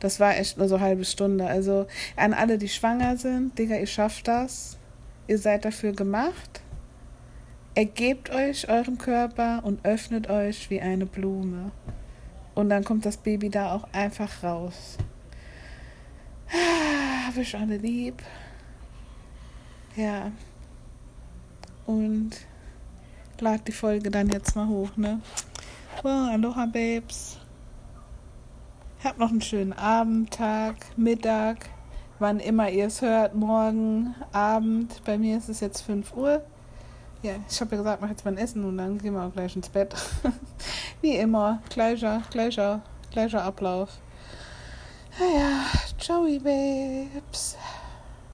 das 0.00 0.20
war 0.20 0.36
echt 0.36 0.58
nur 0.58 0.68
so 0.68 0.76
eine 0.76 0.84
halbe 0.84 1.04
Stunde. 1.04 1.46
Also 1.46 1.86
an 2.16 2.34
alle, 2.34 2.58
die 2.58 2.68
schwanger 2.68 3.16
sind, 3.16 3.58
Digga, 3.58 3.76
ihr 3.76 3.86
schafft 3.86 4.28
das. 4.28 4.76
Ihr 5.28 5.38
seid 5.38 5.64
dafür 5.64 5.92
gemacht. 5.92 6.60
Ergebt 7.74 8.30
euch 8.30 8.68
eurem 8.68 8.96
Körper 8.96 9.60
und 9.64 9.84
öffnet 9.84 10.30
euch 10.30 10.70
wie 10.70 10.80
eine 10.80 11.04
Blume. 11.04 11.72
Und 12.56 12.70
dann 12.70 12.84
kommt 12.84 13.04
das 13.04 13.18
Baby 13.18 13.50
da 13.50 13.74
auch 13.74 13.86
einfach 13.92 14.42
raus. 14.42 14.96
Hab 17.26 17.36
ich 17.36 17.54
alle 17.54 17.76
lieb. 17.76 18.22
Ja. 19.94 20.32
Und 21.84 22.30
lad 23.40 23.68
die 23.68 23.72
Folge 23.72 24.10
dann 24.10 24.30
jetzt 24.30 24.56
mal 24.56 24.66
hoch, 24.66 24.96
ne? 24.96 25.20
Well, 26.02 26.30
aloha, 26.30 26.64
Babes. 26.64 27.36
Habt 29.04 29.18
noch 29.18 29.30
einen 29.30 29.42
schönen 29.42 29.74
Abend, 29.74 30.30
Tag, 30.30 30.76
Mittag, 30.96 31.68
wann 32.18 32.40
immer 32.40 32.70
ihr 32.70 32.86
es 32.86 33.02
hört, 33.02 33.34
morgen, 33.34 34.14
Abend. 34.32 35.02
Bei 35.04 35.18
mir 35.18 35.36
ist 35.36 35.50
es 35.50 35.60
jetzt 35.60 35.82
5 35.82 36.16
Uhr. 36.16 36.42
Ja, 37.22 37.34
ich 37.48 37.60
habe 37.60 37.74
ja 37.74 37.82
gesagt, 37.82 38.00
mach 38.02 38.08
jetzt 38.10 38.24
mein 38.24 38.36
Essen 38.36 38.64
und 38.64 38.76
dann 38.78 38.98
gehen 38.98 39.14
wir 39.14 39.22
auch 39.22 39.32
gleich 39.32 39.56
ins 39.56 39.68
Bett. 39.68 39.94
Wie 41.00 41.16
immer, 41.16 41.60
gleicher, 41.70 42.22
gleicher, 42.30 42.82
gleicher 43.10 43.42
Ablauf. 43.42 43.88
Naja, 45.18 45.64
ciao, 45.98 46.24
Babes. 46.24 47.56